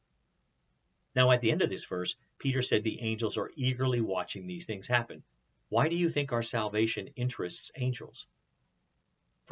Now, 1.14 1.30
at 1.32 1.40
the 1.40 1.50
end 1.50 1.62
of 1.62 1.68
this 1.68 1.84
verse, 1.84 2.16
Peter 2.38 2.62
said 2.62 2.82
the 2.82 3.00
angels 3.02 3.36
are 3.36 3.52
eagerly 3.56 4.00
watching 4.00 4.46
these 4.46 4.64
things 4.64 4.88
happen. 4.88 5.22
Why 5.68 5.88
do 5.88 5.96
you 5.96 6.08
think 6.08 6.32
our 6.32 6.42
salvation 6.42 7.08
interests 7.14 7.70
angels? 7.76 8.26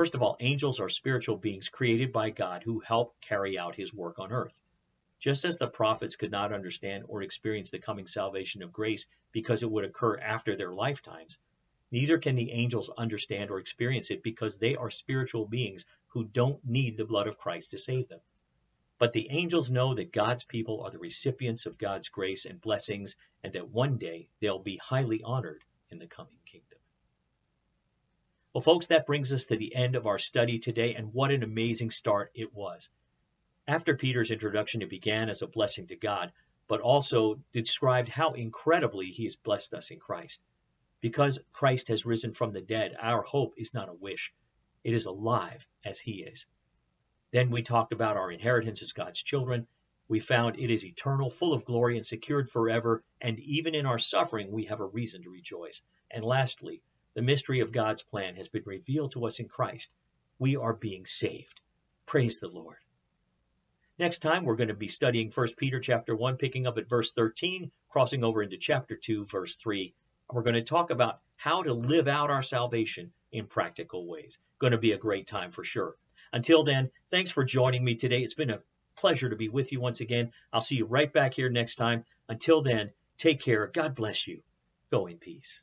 First 0.01 0.15
of 0.15 0.23
all, 0.23 0.39
angels 0.41 0.81
are 0.81 0.89
spiritual 0.89 1.37
beings 1.37 1.69
created 1.69 2.11
by 2.11 2.31
God 2.31 2.63
who 2.63 2.81
help 2.81 3.21
carry 3.21 3.59
out 3.59 3.77
his 3.77 3.93
work 3.93 4.19
on 4.19 4.33
earth. 4.33 4.63
Just 5.19 5.45
as 5.45 5.59
the 5.59 5.69
prophets 5.69 6.17
could 6.17 6.31
not 6.31 6.55
understand 6.55 7.05
or 7.07 7.21
experience 7.21 7.71
the 7.71 7.81
coming 7.81 8.07
salvation 8.07 8.63
of 8.63 8.73
grace 8.73 9.07
because 9.31 9.63
it 9.63 9.71
would 9.71 9.85
occur 9.85 10.17
after 10.17 10.57
their 10.57 10.73
lifetimes, 10.73 11.37
neither 11.91 12.17
can 12.17 12.35
the 12.35 12.51
angels 12.51 12.89
understand 12.97 13.51
or 13.51 13.59
experience 13.59 14.11
it 14.11 14.23
because 14.23 14.57
they 14.57 14.75
are 14.75 14.91
spiritual 14.91 15.45
beings 15.45 15.85
who 16.07 16.25
don't 16.25 16.65
need 16.65 16.97
the 16.97 17.05
blood 17.05 17.27
of 17.27 17.37
Christ 17.37 17.73
to 17.73 17.77
save 17.77 18.09
them. 18.09 18.21
But 18.99 19.13
the 19.13 19.29
angels 19.29 19.71
know 19.71 19.93
that 19.93 20.13
God's 20.13 20.45
people 20.45 20.81
are 20.81 20.91
the 20.91 20.99
recipients 20.99 21.67
of 21.67 21.77
God's 21.77 22.09
grace 22.09 22.47
and 22.47 22.59
blessings, 22.59 23.17
and 23.45 23.53
that 23.53 23.69
one 23.69 23.99
day 23.99 24.31
they'll 24.41 24.61
be 24.61 24.79
highly 24.79 25.23
honored 25.23 25.63
in 25.91 25.99
the 25.99 26.07
coming 26.07 26.39
kingdom. 26.47 26.79
Well, 28.53 28.63
folks, 28.63 28.89
that 28.89 29.07
brings 29.07 29.33
us 29.33 29.47
to 29.47 29.57
the 29.57 29.77
end 29.77 29.95
of 29.95 30.07
our 30.07 30.19
study 30.19 30.59
today, 30.59 30.95
and 30.95 31.15
what 31.15 31.31
an 31.31 31.45
amazing 31.45 31.91
start 31.91 32.33
it 32.35 32.53
was. 32.53 32.91
After 33.69 33.97
Peter's 33.97 34.33
introduction, 34.33 34.83
it 34.83 34.91
began 34.91 35.29
as 35.29 35.43
a 35.43 35.47
blessing 35.47 35.87
to 35.87 35.97
God, 35.97 36.33
but 36.67 36.81
also 36.81 37.41
described 37.53 38.09
how 38.09 38.33
incredibly 38.33 39.07
he 39.07 39.23
has 39.23 39.37
blessed 39.37 39.73
us 39.75 39.93
in 39.93 40.01
Christ. 40.01 40.43
Because 41.01 41.39
Christ 41.53 41.89
has 41.89 42.05
risen 42.05 42.33
from 42.33 42.53
the 42.53 42.61
dead, 42.61 42.97
our 43.01 43.23
hope 43.23 43.55
is 43.57 43.73
not 43.73 43.89
a 43.89 43.95
wish. 43.95 44.35
It 44.83 44.95
is 44.95 45.07
alive 45.07 45.65
as 45.85 46.01
he 46.01 46.25
is. 46.25 46.47
Then 47.31 47.51
we 47.51 47.63
talked 47.63 47.93
about 47.93 48.17
our 48.17 48.33
inheritance 48.33 48.83
as 48.83 48.93
God's 48.93 49.23
children. 49.23 49.69
We 50.09 50.19
found 50.19 50.59
it 50.59 50.73
is 50.73 50.85
eternal, 50.85 51.31
full 51.31 51.55
of 51.55 51.65
glory, 51.65 51.97
and 51.97 52.05
secured 52.05 52.51
forever. 52.51 53.05
And 53.21 53.39
even 53.39 53.77
in 53.77 53.87
our 53.87 54.01
suffering, 54.01 54.51
we 54.51 54.65
have 54.65 54.81
a 54.81 54.87
reason 54.87 55.23
to 55.23 55.31
rejoice. 55.31 55.83
And 56.11 56.25
lastly, 56.25 56.83
the 57.15 57.23
mystery 57.23 57.61
of 57.61 57.73
God's 57.73 58.03
plan 58.03 58.37
has 58.37 58.49
been 58.49 58.63
revealed 58.65 59.13
to 59.13 59.27
us 59.27 59.41
in 59.41 59.49
Christ. 59.49 59.91
We 60.39 60.57
are 60.57 60.73
being 60.73 61.07
saved. 61.07 61.61
Praise 62.07 62.39
the 62.39 62.49
Lord. 62.49 62.77
Next 63.99 64.21
time 64.21 64.45
we're 64.45 64.57
going 64.57 64.69
to 64.69 64.75
be 64.75 64.89
studying 64.89 65.31
1 65.31 65.47
Peter 65.59 65.81
chapter 65.81 66.15
1 66.17 66.37
picking 66.37 66.67
up 66.67 66.79
at 66.79 66.89
verse 66.89 67.13
13, 67.13 67.71
crossing 67.89 68.25
over 68.25 68.43
into 68.43 68.57
chapter 68.57 68.97
2 68.97 69.27
verse 69.27 69.57
3. 69.57 69.93
We're 70.33 70.43
going 70.43 70.55
to 70.55 70.63
talk 70.63 70.91
about 70.91 71.21
how 71.37 71.63
to 71.63 71.75
live 71.75 72.09
out 72.09 72.31
our 72.31 72.43
salvation 72.43 73.13
in 73.33 73.47
practical 73.47 74.07
ways. 74.07 74.39
Going 74.59 74.73
to 74.73 74.79
be 74.79 74.93
a 74.93 74.99
great 74.99 75.27
time 75.27 75.51
for 75.51 75.65
sure. 75.65 75.97
Until 76.33 76.65
then, 76.65 76.91
thanks 77.11 77.31
for 77.31 77.45
joining 77.45 77.85
me 77.85 77.97
today. 77.97 78.23
It's 78.23 78.35
been 78.35 78.51
a 78.51 78.63
pleasure 78.97 79.29
to 79.29 79.37
be 79.37 79.49
with 79.49 79.73
you 79.73 79.81
once 79.81 80.01
again. 80.01 80.33
I'll 80.53 80.61
see 80.61 80.77
you 80.77 80.87
right 80.87 81.13
back 81.13 81.35
here 81.35 81.51
next 81.51 81.75
time. 81.75 82.05
Until 82.29 82.63
then, 82.63 82.93
take 83.19 83.41
care. 83.41 83.67
God 83.67 83.95
bless 83.95 84.29
you. 84.29 84.43
Go 84.91 85.07
in 85.07 85.19
peace. 85.19 85.63